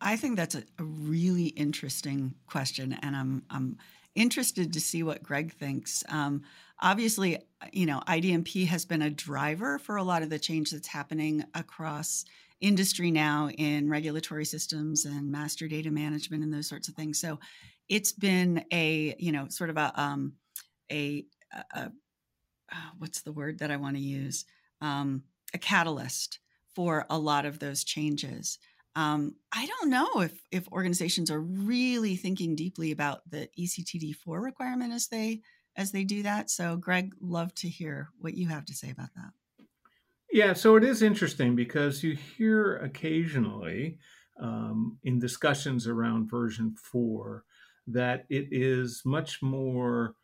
I 0.00 0.16
think 0.16 0.36
that's 0.36 0.54
a, 0.54 0.62
a 0.78 0.84
really 0.84 1.46
interesting 1.46 2.34
question, 2.46 2.96
and 3.02 3.16
I'm 3.16 3.42
I'm 3.50 3.78
interested 4.16 4.72
to 4.72 4.80
see 4.80 5.02
what 5.02 5.22
Greg 5.22 5.52
thinks. 5.52 6.02
Um, 6.08 6.42
obviously, 6.80 7.38
you 7.72 7.86
know, 7.86 8.02
IDMP 8.08 8.66
has 8.66 8.84
been 8.84 9.02
a 9.02 9.10
driver 9.10 9.78
for 9.78 9.96
a 9.96 10.02
lot 10.02 10.22
of 10.22 10.30
the 10.30 10.38
change 10.38 10.70
that's 10.70 10.88
happening 10.88 11.44
across 11.54 12.24
industry 12.60 13.10
now 13.10 13.50
in 13.50 13.88
regulatory 13.88 14.44
systems 14.44 15.04
and 15.04 15.30
master 15.30 15.68
data 15.68 15.90
management 15.90 16.42
and 16.42 16.52
those 16.52 16.68
sorts 16.68 16.88
of 16.88 16.94
things. 16.94 17.20
So 17.20 17.38
it's 17.88 18.12
been 18.12 18.64
a, 18.72 19.14
you 19.18 19.30
know, 19.30 19.46
sort 19.48 19.70
of 19.70 19.76
a, 19.76 19.92
um, 19.94 20.32
a, 20.90 21.26
a, 21.52 21.78
a 21.80 21.92
uh, 22.72 22.90
what's 22.98 23.22
the 23.22 23.32
word 23.32 23.60
that 23.60 23.70
I 23.70 23.76
want 23.76 23.96
to 23.96 24.02
use? 24.02 24.44
Um, 24.80 25.22
a 25.54 25.58
catalyst 25.58 26.40
for 26.74 27.06
a 27.08 27.18
lot 27.18 27.46
of 27.46 27.58
those 27.58 27.84
changes. 27.84 28.58
Um, 28.96 29.34
I 29.52 29.66
don't 29.66 29.90
know 29.90 30.22
if 30.22 30.32
if 30.50 30.66
organizations 30.72 31.30
are 31.30 31.40
really 31.40 32.16
thinking 32.16 32.56
deeply 32.56 32.90
about 32.90 33.20
the 33.30 33.48
ECTD 33.58 34.16
four 34.16 34.40
requirement 34.40 34.92
as 34.92 35.08
they 35.08 35.42
as 35.76 35.92
they 35.92 36.02
do 36.02 36.22
that. 36.22 36.50
So, 36.50 36.76
Greg, 36.76 37.14
love 37.20 37.54
to 37.56 37.68
hear 37.68 38.08
what 38.18 38.34
you 38.34 38.48
have 38.48 38.64
to 38.64 38.74
say 38.74 38.90
about 38.90 39.10
that. 39.14 39.66
Yeah, 40.32 40.54
so 40.54 40.76
it 40.76 40.84
is 40.84 41.02
interesting 41.02 41.54
because 41.54 42.02
you 42.02 42.16
hear 42.16 42.78
occasionally 42.78 43.98
um, 44.40 44.98
in 45.04 45.18
discussions 45.18 45.86
around 45.86 46.30
version 46.30 46.74
four 46.74 47.44
that 47.86 48.24
it 48.30 48.48
is 48.50 49.02
much 49.04 49.42
more 49.42 50.14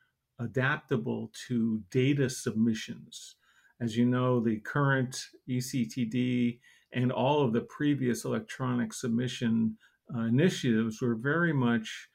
adaptable 0.41 1.31
to 1.47 1.83
data 1.91 2.29
submissions. 2.29 3.37
As 3.81 3.97
you 3.97 4.07
know, 4.07 4.41
the 4.41 4.57
current 4.61 5.19
ECTD 5.49 6.59
and 6.93 7.13
all 7.13 7.43
of 7.43 7.53
the 7.53 7.63
previous 7.63 8.25
electronic 8.25 8.93
submission 8.93 9.77
uh, 10.15 10.21
initiatives 10.23 11.01
were 11.01 11.15
very 11.15 11.53
much 11.53 12.09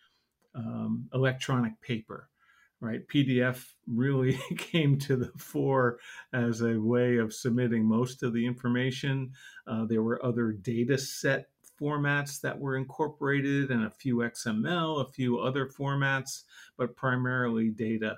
um, 0.56 1.08
electronic 1.14 1.80
paper 1.82 2.30
right? 2.80 3.08
Pdf 3.08 3.66
really 3.88 4.34
came 4.58 4.98
to 5.00 5.16
the 5.16 5.32
fore 5.38 6.00
as 6.34 6.62
a 6.62 6.80
way 6.80 7.18
of 7.18 7.34
submitting 7.34 7.86
most 7.86 8.24
of 8.24 8.34
the 8.34 8.46
information. 8.46 9.32
Uh, 9.66 9.86
there 9.86 10.04
were 10.04 10.24
other 10.24 10.52
data 10.52 10.98
set 10.98 11.48
formats 11.80 12.42
that 12.42 12.58
were 12.58 12.76
incorporated 12.76 13.70
and 13.70 13.86
a 13.86 13.90
few 13.92 14.18
xml 14.18 15.00
a 15.00 15.12
few 15.12 15.38
other 15.38 15.68
formats 15.68 16.44
but 16.76 16.96
primarily 16.96 17.70
data. 17.70 18.18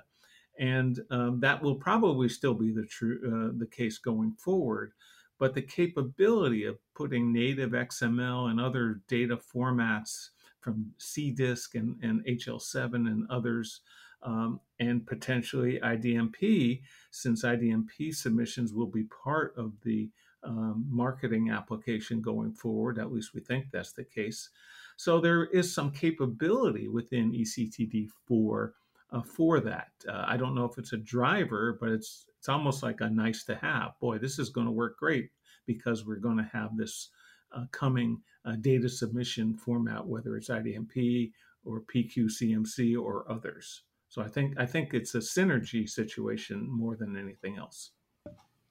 And 0.58 0.98
um, 1.10 1.40
that 1.40 1.62
will 1.62 1.74
probably 1.74 2.28
still 2.28 2.54
be 2.54 2.72
the 2.72 2.86
true 2.86 3.20
uh, 3.26 3.58
the 3.58 3.66
case 3.66 3.98
going 3.98 4.32
forward 4.32 4.92
but 5.40 5.54
the 5.54 5.62
capability 5.62 6.64
of 6.66 6.78
putting 6.94 7.32
native 7.32 7.70
XML 7.70 8.50
and 8.50 8.60
other 8.60 9.00
data 9.08 9.36
formats 9.36 10.28
from 10.60 10.92
CDISC 11.00 11.74
and, 11.74 11.96
and 12.02 12.22
HL7 12.26 12.94
and 12.94 13.26
others, 13.30 13.80
um, 14.22 14.60
and 14.80 15.06
potentially 15.06 15.80
IDMP, 15.82 16.82
since 17.10 17.42
IDMP 17.42 18.14
submissions 18.14 18.74
will 18.74 18.86
be 18.86 19.04
part 19.04 19.54
of 19.56 19.72
the 19.82 20.10
um, 20.44 20.84
marketing 20.88 21.50
application 21.50 22.20
going 22.20 22.52
forward. 22.52 22.98
At 22.98 23.10
least 23.10 23.32
we 23.32 23.40
think 23.40 23.70
that's 23.72 23.92
the 23.92 24.04
case. 24.04 24.50
So 24.96 25.20
there 25.20 25.46
is 25.46 25.74
some 25.74 25.90
capability 25.90 26.88
within 26.88 27.32
ECTD4 27.32 28.72
uh, 29.12 29.22
for 29.22 29.60
that. 29.60 29.88
Uh, 30.06 30.24
I 30.26 30.36
don't 30.36 30.54
know 30.54 30.66
if 30.66 30.76
it's 30.76 30.92
a 30.92 30.98
driver, 30.98 31.78
but 31.80 31.88
it's 31.88 32.26
it's 32.40 32.48
almost 32.48 32.82
like 32.82 33.02
a 33.02 33.10
nice 33.10 33.44
to 33.44 33.54
have. 33.56 33.92
Boy, 34.00 34.16
this 34.16 34.38
is 34.38 34.48
going 34.48 34.66
to 34.66 34.72
work 34.72 34.96
great 34.98 35.28
because 35.66 36.06
we're 36.06 36.16
going 36.16 36.38
to 36.38 36.50
have 36.50 36.74
this 36.74 37.10
uh, 37.54 37.66
coming 37.70 38.22
uh, 38.46 38.56
data 38.62 38.88
submission 38.88 39.54
format, 39.54 40.06
whether 40.06 40.38
it's 40.38 40.48
IDMP 40.48 41.32
or 41.66 41.82
PQCMC 41.94 42.98
or 42.98 43.30
others. 43.30 43.82
So 44.08 44.22
I 44.22 44.28
think 44.28 44.58
I 44.58 44.64
think 44.64 44.94
it's 44.94 45.14
a 45.14 45.18
synergy 45.18 45.86
situation 45.86 46.66
more 46.66 46.96
than 46.96 47.14
anything 47.14 47.58
else. 47.58 47.90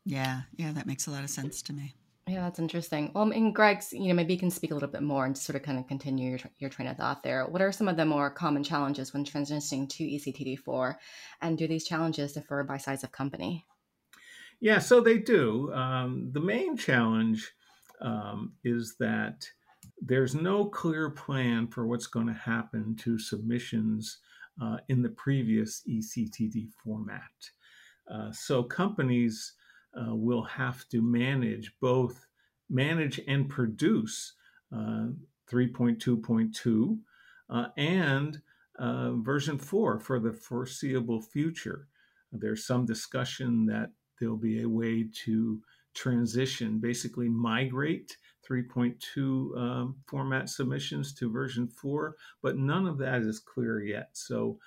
Yeah, 0.04 0.42
yeah, 0.56 0.72
that 0.72 0.88
makes 0.88 1.06
a 1.06 1.12
lot 1.12 1.24
of 1.24 1.30
sense 1.30 1.62
to 1.62 1.74
me. 1.74 1.94
Yeah, 2.30 2.44
that's 2.44 2.60
interesting. 2.60 3.12
Well, 3.16 3.32
and 3.32 3.56
Greg's, 3.56 3.92
you 3.92 4.08
know, 4.08 4.14
maybe 4.14 4.34
you 4.34 4.40
can 4.40 4.52
speak 4.52 4.70
a 4.70 4.76
little 4.76 4.90
bit 4.90 5.02
more 5.02 5.26
and 5.26 5.36
sort 5.36 5.56
of 5.56 5.64
kind 5.64 5.80
of 5.80 5.88
continue 5.88 6.30
your, 6.30 6.40
your 6.60 6.70
train 6.70 6.88
of 6.88 6.96
thought 6.96 7.24
there. 7.24 7.48
What 7.48 7.62
are 7.62 7.72
some 7.72 7.88
of 7.88 7.98
the 7.98 8.06
more 8.06 8.30
common 8.30 8.64
challenges 8.64 9.14
when 9.14 9.26
transitioning 9.26 9.90
to 9.90 10.04
ECTD4? 10.04 10.96
And 11.42 11.58
do 11.58 11.68
these 11.68 11.88
challenges 11.88 12.34
differ 12.34 12.64
by 12.64 12.78
size 12.78 13.04
of 13.04 13.12
company? 13.12 13.66
Yeah, 14.60 14.78
so 14.78 15.02
they 15.02 15.18
do. 15.18 15.74
Um, 15.74 16.30
the 16.32 16.40
main 16.40 16.78
challenge 16.78 17.52
um, 18.00 18.54
is 18.64 18.96
that 19.00 19.50
there's 20.00 20.36
no 20.36 20.66
clear 20.66 21.10
plan 21.10 21.68
for 21.68 21.88
what's 21.88 22.08
going 22.08 22.28
to 22.28 22.34
happen 22.34 22.96
to 22.98 23.18
submissions 23.18 24.20
uh, 24.62 24.78
in 24.88 25.02
the 25.02 25.10
previous 25.10 25.82
ECTD 25.90 26.68
format. 26.84 27.22
Uh, 28.12 28.32
so 28.32 28.62
companies 28.62 29.54
uh, 29.96 30.16
will 30.16 30.44
have 30.44 30.88
to 30.90 31.02
manage 31.02 31.74
both 31.82 32.28
manage 32.70 33.20
and 33.28 33.50
produce 33.50 34.34
uh, 34.76 35.08
3.2.2 35.52 36.98
uh, 37.50 37.66
and 37.78 38.42
uh, 38.78 39.14
version 39.14 39.58
4 39.58 40.00
for 40.00 40.20
the 40.20 40.32
foreseeable 40.32 41.22
future. 41.22 41.88
There's 42.32 42.66
some 42.66 42.86
discussion 42.86 43.66
that 43.66 43.90
there'll 44.20 44.38
be 44.38 44.62
a 44.62 44.70
way 44.70 45.08
to 45.26 45.60
transition, 45.96 46.80
basically 46.80 47.28
migrate 47.28 48.16
3.2 48.48 49.58
um, 49.58 49.96
format 50.08 50.50
submissions 50.50 51.14
to 51.16 51.32
version 51.32 51.68
4, 51.68 52.16
but 52.42 52.58
none 52.58 52.88
of 52.88 52.98
that 53.00 53.22
is 53.22 53.40
clear 53.40 53.82
yet. 53.82 54.10
So, 54.14 54.60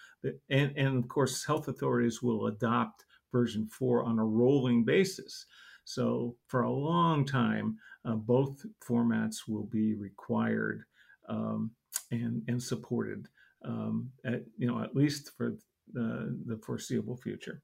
and, 0.51 0.77
and 0.77 0.99
of 0.99 1.09
course, 1.09 1.45
health 1.45 1.69
authorities 1.69 2.23
will 2.23 2.49
adopt 2.49 3.05
version 3.33 3.67
4 3.67 4.05
on 4.05 4.19
a 4.19 4.25
rolling 4.25 4.85
basis. 4.85 5.47
So, 5.85 6.37
for 6.47 6.63
a 6.63 6.71
long 6.71 7.25
time, 7.25 7.79
uh, 8.05 8.15
both 8.15 8.65
formats 8.87 9.49
will 9.49 9.65
be 9.65 9.95
required 9.95 10.85
um, 11.29 11.71
and, 12.11 12.43
and 12.47 12.63
supported, 12.63 13.27
um, 13.65 14.11
at, 14.25 14.43
you 14.57 14.69
know, 14.69 14.81
at 14.83 14.95
least 14.95 15.33
for 15.37 15.57
the, 15.93 16.39
the 16.47 16.57
foreseeable 16.59 17.17
future. 17.17 17.63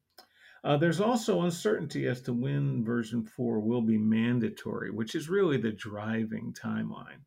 Uh, 0.64 0.76
there's 0.76 1.00
also 1.00 1.42
uncertainty 1.42 2.06
as 2.06 2.20
to 2.22 2.32
when 2.32 2.84
version 2.84 3.24
4 3.24 3.60
will 3.60 3.80
be 3.80 3.98
mandatory, 3.98 4.90
which 4.90 5.14
is 5.14 5.28
really 5.28 5.56
the 5.56 5.70
driving 5.70 6.52
timeline. 6.52 7.20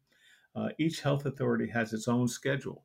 Uh, 0.55 0.69
each 0.77 0.99
health 0.99 1.25
authority 1.25 1.67
has 1.67 1.93
its 1.93 2.09
own 2.09 2.27
schedule. 2.27 2.83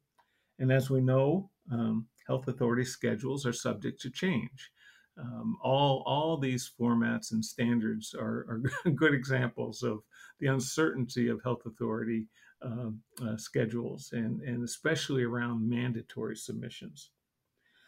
And 0.59 0.71
as 0.71 0.89
we 0.89 1.01
know, 1.01 1.51
um, 1.71 2.07
health 2.27 2.47
authority 2.49 2.85
schedules 2.85 3.45
are 3.45 3.53
subject 3.53 4.01
to 4.03 4.11
change. 4.11 4.71
Um, 5.19 5.57
all, 5.63 6.03
all 6.07 6.37
these 6.37 6.71
formats 6.79 7.33
and 7.33 7.45
standards 7.45 8.15
are, 8.15 8.47
are 8.85 8.91
good 8.91 9.15
examples 9.15 9.83
of 9.83 10.01
the 10.41 10.49
uncertainty 10.49 11.29
of 11.29 11.43
health 11.43 11.65
authority 11.65 12.27
uh, 12.63 12.91
uh, 13.23 13.37
schedules, 13.37 14.11
and, 14.13 14.41
and 14.43 14.63
especially 14.63 15.25
around 15.25 15.69
mandatory 15.69 16.37
submissions. 16.37 17.11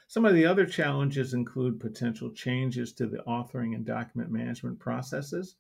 Some 0.09 0.25
of 0.25 0.35
the 0.35 0.47
other 0.47 0.65
challenges 0.65 1.35
include 1.35 1.81
potential 1.81 2.31
changes 2.31 2.95
to 2.95 3.07
the 3.07 3.19
authoring 3.27 3.75
and 3.75 3.85
document 3.85 4.31
management 4.31 4.79
processes 4.79 5.57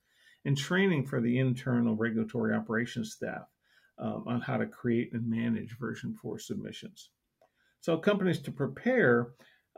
and 0.47 0.57
training 0.57 1.05
for 1.05 1.21
the 1.21 1.39
internal 1.39 1.97
regulatory 1.97 2.55
operations 2.55 3.13
staff 3.13 3.47
um, 3.99 4.25
on 4.27 4.41
how 4.41 4.57
to 4.57 4.67
create 4.67 5.13
and 5.13 5.29
manage 5.29 5.77
version 5.79 6.15
4 6.15 6.39
submissions. 6.39 7.11
So, 7.81 7.99
companies 7.99 8.41
to 8.41 8.51
prepare, 8.51 9.29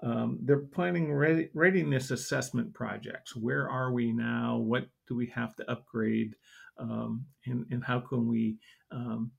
um, 0.03 0.39
they're 0.43 0.59
planning 0.59 1.13
readiness 1.13 2.11
assessment 2.11 2.73
projects. 2.73 3.37
Where 3.37 3.69
are 3.69 3.93
we 3.93 4.13
now? 4.13 4.57
What 4.57 4.89
do 5.07 5.15
we 5.15 5.27
have 5.27 5.55
to 5.57 5.71
upgrade? 5.71 6.37
Um, 6.79 7.27
and, 7.45 7.67
and 7.71 7.85
how 7.85 8.01
can 8.01 8.27
we 8.27 8.57
um, 8.91 9.31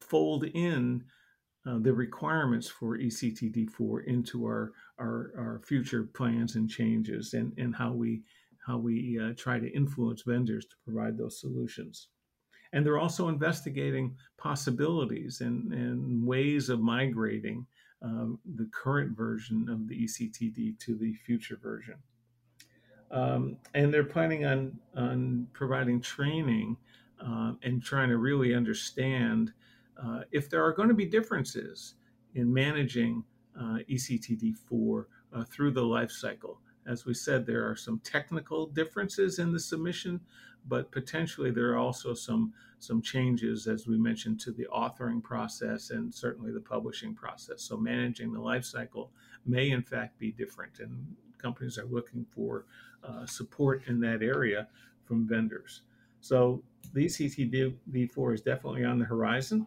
fold 0.00 0.44
in 0.44 1.04
uh, 1.66 1.78
the 1.80 1.92
requirements 1.92 2.68
for 2.68 2.96
ECTD4 2.96 4.06
into 4.06 4.46
our, 4.46 4.72
our, 4.98 5.32
our 5.36 5.62
future 5.66 6.04
plans 6.14 6.56
and 6.56 6.70
changes 6.70 7.34
and, 7.34 7.52
and 7.58 7.74
how 7.76 7.92
we 7.92 8.22
how 8.66 8.76
we 8.76 9.18
uh, 9.18 9.32
try 9.38 9.58
to 9.58 9.74
influence 9.74 10.22
vendors 10.22 10.66
to 10.66 10.76
provide 10.84 11.16
those 11.16 11.40
solutions. 11.40 12.08
And 12.72 12.84
they're 12.84 12.98
also 12.98 13.28
investigating 13.28 14.14
possibilities 14.38 15.40
and, 15.40 15.72
and 15.72 16.24
ways 16.24 16.68
of 16.68 16.80
migrating 16.80 17.66
um, 18.02 18.38
the 18.56 18.68
current 18.72 19.16
version 19.16 19.68
of 19.68 19.88
the 19.88 20.04
ECTD 20.04 20.78
to 20.78 20.94
the 20.94 21.12
future 21.14 21.58
version. 21.62 21.96
Um, 23.10 23.56
and 23.74 23.92
they're 23.92 24.04
planning 24.04 24.46
on, 24.46 24.78
on 24.96 25.48
providing 25.52 26.00
training 26.00 26.76
uh, 27.24 27.52
and 27.62 27.82
trying 27.82 28.08
to 28.08 28.18
really 28.18 28.54
understand 28.54 29.52
uh, 30.02 30.20
if 30.30 30.48
there 30.48 30.64
are 30.64 30.72
going 30.72 30.88
to 30.88 30.94
be 30.94 31.04
differences 31.04 31.94
in 32.34 32.52
managing 32.52 33.24
uh, 33.58 33.78
ECTD4 33.90 35.04
uh, 35.34 35.44
through 35.44 35.72
the 35.72 35.82
life 35.82 36.10
cycle. 36.10 36.60
As 36.86 37.04
we 37.04 37.14
said, 37.14 37.44
there 37.44 37.68
are 37.68 37.76
some 37.76 38.00
technical 38.04 38.66
differences 38.66 39.38
in 39.38 39.52
the 39.52 39.60
submission, 39.60 40.20
but 40.68 40.90
potentially 40.90 41.50
there 41.50 41.70
are 41.72 41.78
also 41.78 42.14
some 42.14 42.52
some 42.78 43.02
changes, 43.02 43.66
as 43.66 43.86
we 43.86 43.98
mentioned, 43.98 44.40
to 44.40 44.52
the 44.52 44.66
authoring 44.74 45.22
process 45.22 45.90
and 45.90 46.14
certainly 46.14 46.50
the 46.50 46.60
publishing 46.60 47.14
process. 47.14 47.62
So 47.62 47.76
managing 47.76 48.32
the 48.32 48.40
life 48.40 48.64
cycle 48.64 49.12
may 49.44 49.70
in 49.70 49.82
fact 49.82 50.18
be 50.18 50.32
different, 50.32 50.78
and 50.78 51.14
companies 51.36 51.78
are 51.78 51.84
looking 51.84 52.24
for 52.30 52.64
uh, 53.04 53.26
support 53.26 53.82
in 53.86 54.00
that 54.00 54.22
area 54.22 54.68
from 55.04 55.28
vendors. 55.28 55.82
So 56.20 56.62
the 56.92 57.06
ECTD4 57.06 58.34
is 58.34 58.40
definitely 58.42 58.84
on 58.84 58.98
the 58.98 59.04
horizon. 59.04 59.66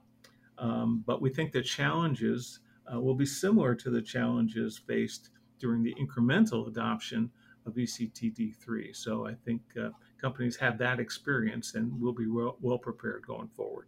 Um, 0.58 1.03
but 1.06 1.21
we 1.21 1.29
think 1.29 1.51
the 1.51 1.62
challenges 1.62 2.60
uh, 2.91 2.99
will 2.99 3.15
be 3.15 3.25
similar 3.25 3.75
to 3.75 3.89
the 3.89 4.01
challenges 4.01 4.77
faced 4.77 5.29
during 5.60 5.84
the 5.84 5.95
incremental 5.95 6.67
adoption 6.67 7.32
of 7.65 7.73
ECTD3. 7.75 8.95
So 8.95 9.25
I 9.27 9.34
think 9.34 9.62
uh, 9.82 9.89
companies 10.23 10.55
have 10.55 10.77
that 10.77 11.01
experience 11.01 11.75
and 11.75 12.01
will 12.01 12.13
be 12.13 12.27
well, 12.27 12.55
well 12.62 12.77
prepared 12.77 13.27
going 13.27 13.49
forward. 13.57 13.88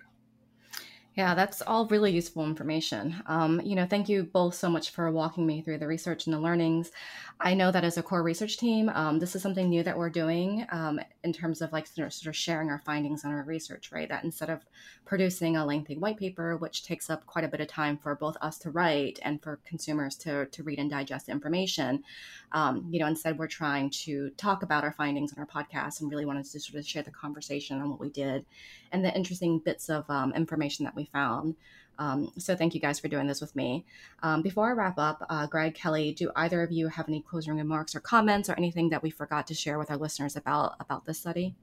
Yeah, 1.15 1.33
that's 1.33 1.61
all 1.61 1.87
really 1.87 2.11
useful 2.11 2.43
information. 2.43 3.15
Um, 3.25 3.61
you 3.63 3.73
know, 3.73 3.85
thank 3.85 4.09
you 4.09 4.23
both 4.23 4.53
so 4.53 4.69
much 4.69 4.89
for 4.89 5.09
walking 5.11 5.45
me 5.47 5.61
through 5.61 5.77
the 5.77 5.87
research 5.87 6.25
and 6.25 6.33
the 6.33 6.39
learnings. 6.41 6.91
I 7.39 7.53
know 7.53 7.71
that 7.71 7.85
as 7.85 7.97
a 7.97 8.03
core 8.03 8.21
research 8.21 8.57
team, 8.57 8.89
um, 8.89 9.19
this 9.19 9.33
is 9.33 9.41
something 9.41 9.69
new 9.69 9.81
that 9.83 9.97
we're 9.97 10.09
doing 10.09 10.65
um, 10.71 10.99
in 11.23 11.31
terms 11.31 11.61
of 11.61 11.71
like 11.71 11.87
sort 11.87 12.13
of 12.27 12.35
sharing 12.35 12.69
our 12.69 12.79
findings 12.85 13.23
on 13.23 13.31
our 13.31 13.43
research, 13.43 13.91
right? 13.93 14.09
That 14.09 14.25
instead 14.25 14.49
of 14.49 14.65
producing 15.05 15.55
a 15.55 15.65
lengthy 15.65 15.97
white 15.97 16.17
paper, 16.17 16.57
which 16.57 16.83
takes 16.83 17.09
up 17.09 17.25
quite 17.25 17.45
a 17.45 17.49
bit 17.49 17.61
of 17.61 17.67
time 17.67 17.97
for 17.97 18.15
both 18.15 18.35
us 18.41 18.57
to 18.59 18.71
write 18.71 19.19
and 19.21 19.41
for 19.41 19.59
consumers 19.65 20.17
to, 20.17 20.47
to 20.47 20.63
read 20.63 20.79
and 20.79 20.89
digest 20.89 21.29
information, 21.29 22.03
um, 22.51 22.87
you 22.89 22.99
know, 22.99 23.07
instead 23.07 23.37
we're 23.37 23.47
trying 23.47 23.89
to 23.89 24.29
talk 24.31 24.63
about 24.63 24.83
our 24.83 24.93
findings 24.93 25.33
on 25.33 25.39
our 25.39 25.45
podcast 25.47 26.01
and 26.01 26.09
really 26.09 26.25
wanted 26.25 26.45
to 26.45 26.59
sort 26.59 26.79
of 26.79 26.85
share 26.87 27.03
the 27.03 27.11
conversation 27.11 27.81
on 27.81 27.89
what 27.89 27.99
we 27.99 28.09
did 28.09 28.45
and 28.91 29.03
the 29.03 29.13
interesting 29.15 29.59
bits 29.59 29.89
of 29.89 30.09
um, 30.09 30.33
information 30.33 30.85
that 30.85 30.95
we 30.95 31.04
found. 31.11 31.55
Um, 31.97 32.31
so 32.37 32.55
thank 32.55 32.73
you 32.73 32.81
guys 32.81 32.99
for 32.99 33.07
doing 33.07 33.27
this 33.27 33.41
with 33.41 33.55
me. 33.55 33.85
Um, 34.21 34.41
before 34.41 34.69
I 34.69 34.73
wrap 34.73 34.97
up, 34.97 35.25
uh, 35.29 35.47
Greg, 35.47 35.75
Kelly, 35.75 36.13
do 36.13 36.31
either 36.35 36.61
of 36.61 36.71
you 36.71 36.87
have 36.89 37.07
any 37.07 37.21
closing 37.21 37.55
remarks 37.55 37.95
or 37.95 37.99
comments 37.99 38.49
or 38.49 38.53
anything 38.53 38.89
that 38.89 39.01
we 39.01 39.09
forgot 39.09 39.47
to 39.47 39.53
share 39.53 39.79
with 39.79 39.89
our 39.91 39.97
listeners 39.97 40.35
about 40.35 40.75
about 40.79 41.05
this 41.05 41.19
study? 41.19 41.55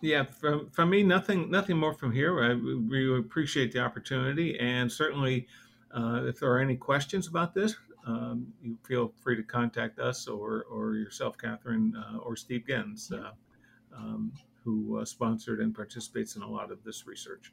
Yeah, 0.00 0.24
from 0.24 0.70
from 0.70 0.90
me, 0.90 1.02
nothing 1.02 1.50
nothing 1.50 1.76
more 1.76 1.92
from 1.92 2.12
here. 2.12 2.42
I, 2.42 2.54
we 2.54 3.18
appreciate 3.18 3.72
the 3.72 3.80
opportunity, 3.80 4.58
and 4.60 4.90
certainly, 4.90 5.48
uh, 5.92 6.22
if 6.24 6.38
there 6.38 6.50
are 6.52 6.60
any 6.60 6.76
questions 6.76 7.26
about 7.26 7.52
this, 7.52 7.74
um, 8.06 8.46
you 8.62 8.78
feel 8.86 9.12
free 9.20 9.36
to 9.36 9.42
contact 9.42 9.98
us 9.98 10.28
or 10.28 10.64
or 10.70 10.94
yourself, 10.94 11.36
Katherine, 11.36 11.96
uh, 11.96 12.18
or 12.18 12.36
Steve 12.36 12.64
Gens. 12.68 13.10
Uh, 13.10 13.32
um, 13.96 14.32
who 14.64 14.98
uh, 14.98 15.04
sponsored 15.04 15.60
and 15.60 15.74
participates 15.74 16.36
in 16.36 16.42
a 16.42 16.48
lot 16.48 16.70
of 16.70 16.82
this 16.84 17.06
research. 17.06 17.52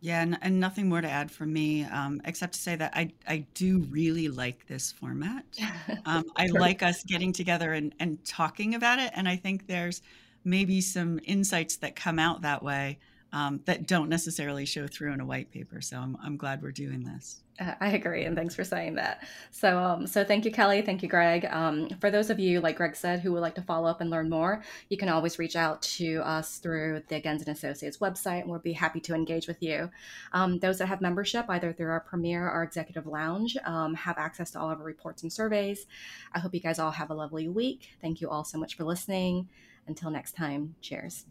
Yeah, 0.00 0.22
and, 0.22 0.38
and 0.42 0.60
nothing 0.60 0.88
more 0.88 1.00
to 1.00 1.10
add 1.10 1.30
from 1.30 1.52
me, 1.52 1.84
um, 1.84 2.20
except 2.24 2.52
to 2.52 2.60
say 2.60 2.76
that 2.76 2.92
I, 2.94 3.12
I 3.26 3.46
do 3.54 3.80
really 3.90 4.28
like 4.28 4.66
this 4.66 4.92
format. 4.92 5.44
Um, 6.04 6.24
I 6.36 6.46
like 6.46 6.84
us 6.84 7.02
getting 7.02 7.32
together 7.32 7.72
and, 7.72 7.92
and 7.98 8.24
talking 8.24 8.76
about 8.76 9.00
it. 9.00 9.10
And 9.16 9.28
I 9.28 9.34
think 9.34 9.66
there's 9.66 10.02
maybe 10.44 10.80
some 10.80 11.18
insights 11.24 11.76
that 11.78 11.96
come 11.96 12.20
out 12.20 12.42
that 12.42 12.62
way 12.62 12.98
um, 13.32 13.60
that 13.64 13.86
don't 13.86 14.08
necessarily 14.08 14.64
show 14.64 14.86
through 14.86 15.12
in 15.12 15.20
a 15.20 15.26
white 15.26 15.50
paper. 15.50 15.80
So 15.80 15.98
I'm, 15.98 16.16
I'm 16.22 16.36
glad 16.36 16.62
we're 16.62 16.72
doing 16.72 17.04
this. 17.04 17.40
Uh, 17.58 17.74
I 17.80 17.88
agree, 17.92 18.24
and 18.24 18.36
thanks 18.36 18.54
for 18.54 18.64
saying 18.64 18.96
that. 18.96 19.26
So, 19.50 19.78
um, 19.78 20.06
so 20.06 20.24
thank 20.24 20.44
you, 20.44 20.52
Kelly. 20.52 20.82
Thank 20.82 21.02
you, 21.02 21.08
Greg. 21.08 21.46
Um, 21.46 21.88
for 22.00 22.10
those 22.10 22.28
of 22.28 22.38
you, 22.38 22.60
like 22.60 22.76
Greg 22.76 22.94
said, 22.94 23.20
who 23.20 23.32
would 23.32 23.40
like 23.40 23.54
to 23.54 23.62
follow 23.62 23.88
up 23.88 24.02
and 24.02 24.10
learn 24.10 24.28
more, 24.28 24.62
you 24.90 24.98
can 24.98 25.08
always 25.08 25.38
reach 25.38 25.56
out 25.56 25.80
to 25.82 26.20
us 26.22 26.58
through 26.58 27.02
the 27.08 27.20
Gens 27.20 27.42
and 27.42 27.56
Associates 27.56 27.98
website, 27.98 28.42
and 28.42 28.50
we'll 28.50 28.58
be 28.60 28.74
happy 28.74 29.00
to 29.00 29.14
engage 29.14 29.48
with 29.48 29.62
you. 29.62 29.90
Um, 30.32 30.58
those 30.58 30.78
that 30.78 30.86
have 30.86 31.00
membership, 31.00 31.46
either 31.48 31.72
through 31.72 31.90
our 31.90 32.00
Premier 32.00 32.46
or 32.50 32.62
Executive 32.62 33.06
Lounge, 33.06 33.56
um, 33.64 33.94
have 33.94 34.18
access 34.18 34.50
to 34.50 34.60
all 34.60 34.70
of 34.70 34.78
our 34.78 34.84
reports 34.84 35.22
and 35.22 35.32
surveys. 35.32 35.86
I 36.34 36.40
hope 36.40 36.52
you 36.52 36.60
guys 36.60 36.78
all 36.78 36.90
have 36.90 37.10
a 37.10 37.14
lovely 37.14 37.48
week. 37.48 37.88
Thank 38.02 38.20
you 38.20 38.28
all 38.28 38.44
so 38.44 38.58
much 38.58 38.76
for 38.76 38.84
listening. 38.84 39.48
Until 39.86 40.10
next 40.10 40.32
time, 40.32 40.74
cheers. 40.82 41.26